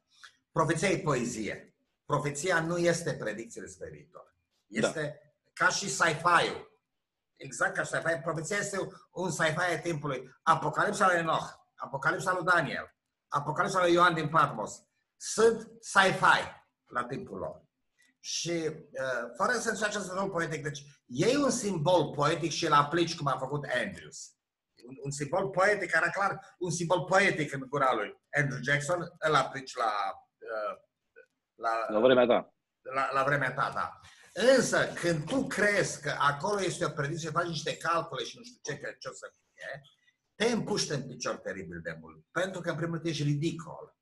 [0.52, 1.74] Profeția e poezie.
[2.04, 4.34] Profeția nu este predicție despre viitor.
[4.66, 5.64] Este da.
[5.64, 6.80] ca și sci-fi-ul.
[7.36, 8.20] Exact ca sci-fi.
[8.22, 8.78] Profeția este
[9.10, 10.30] un sci-fi a timpului.
[10.42, 12.96] Apocalipsa lui Enoch, Apocalipsa lui Daniel,
[13.28, 14.82] Apocalipsa lui Ioan din Patmos.
[15.16, 17.68] Sunt sci-fi la timpul lor
[18.20, 20.62] și uh, fără să încerce să rol poetic.
[20.62, 24.34] Deci, e un simbol poetic și îl aplici cum a făcut Andrews.
[24.86, 29.34] Un, un simbol poetic, era clar un simbol poetic în gura lui Andrew Jackson, îl
[29.34, 29.92] aplici la...
[30.38, 30.78] Uh,
[31.54, 32.54] la, la vremea ta.
[32.94, 34.00] La, la vremea ta, da.
[34.56, 38.58] Însă, când tu crezi că acolo este o predicție, faci niște calcule și nu știu
[38.62, 39.80] ce, că ce o să fie,
[40.34, 42.24] te împuște în picior teribil de mult.
[42.30, 43.96] Pentru că, în primul rând, ești ridicol.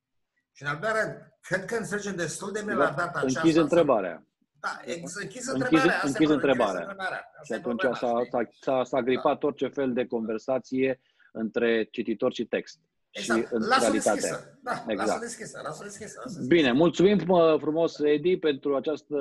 [0.52, 3.40] Și în al doilea rând, cred că înțelegem destul de bine la data aceasta.
[3.40, 4.26] Închizi întrebarea.
[4.60, 4.80] Da,
[5.20, 6.01] închis întrebarea.
[6.05, 6.97] Închizi întrebarea.
[7.43, 8.20] Și atunci s-a,
[8.60, 9.47] s-a, s-a gripat da.
[9.47, 11.01] orice fel de conversație
[11.32, 12.80] între cititor și text.
[13.10, 13.47] Exact.
[13.47, 14.59] Și în lasă deschisă.
[14.62, 15.09] Da, exact.
[15.09, 16.55] lasă deschisă, lasă deschisă, lasă deschisă.
[16.55, 17.18] Bine, mulțumim
[17.59, 19.16] frumos, Edi, pentru această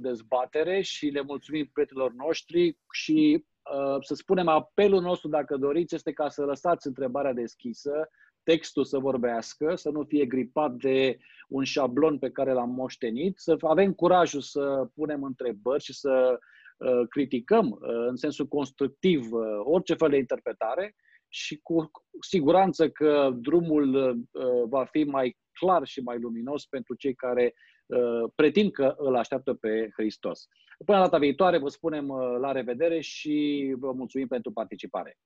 [0.00, 6.12] dezbatere și le mulțumim prietenilor noștri și uh, să spunem apelul nostru, dacă doriți, este
[6.12, 8.08] ca să lăsați întrebarea deschisă,
[8.50, 11.18] textul să vorbească, să nu fie gripat de
[11.48, 16.38] un șablon pe care l-am moștenit, să avem curajul să punem întrebări și să
[16.76, 20.94] uh, criticăm uh, în sensul constructiv uh, orice fel de interpretare
[21.28, 27.14] și cu siguranță că drumul uh, va fi mai clar și mai luminos pentru cei
[27.14, 27.54] care
[27.86, 30.48] uh, pretind că îl așteaptă pe Hristos.
[30.84, 35.18] Până data viitoare vă spunem uh, la revedere și vă mulțumim pentru participare.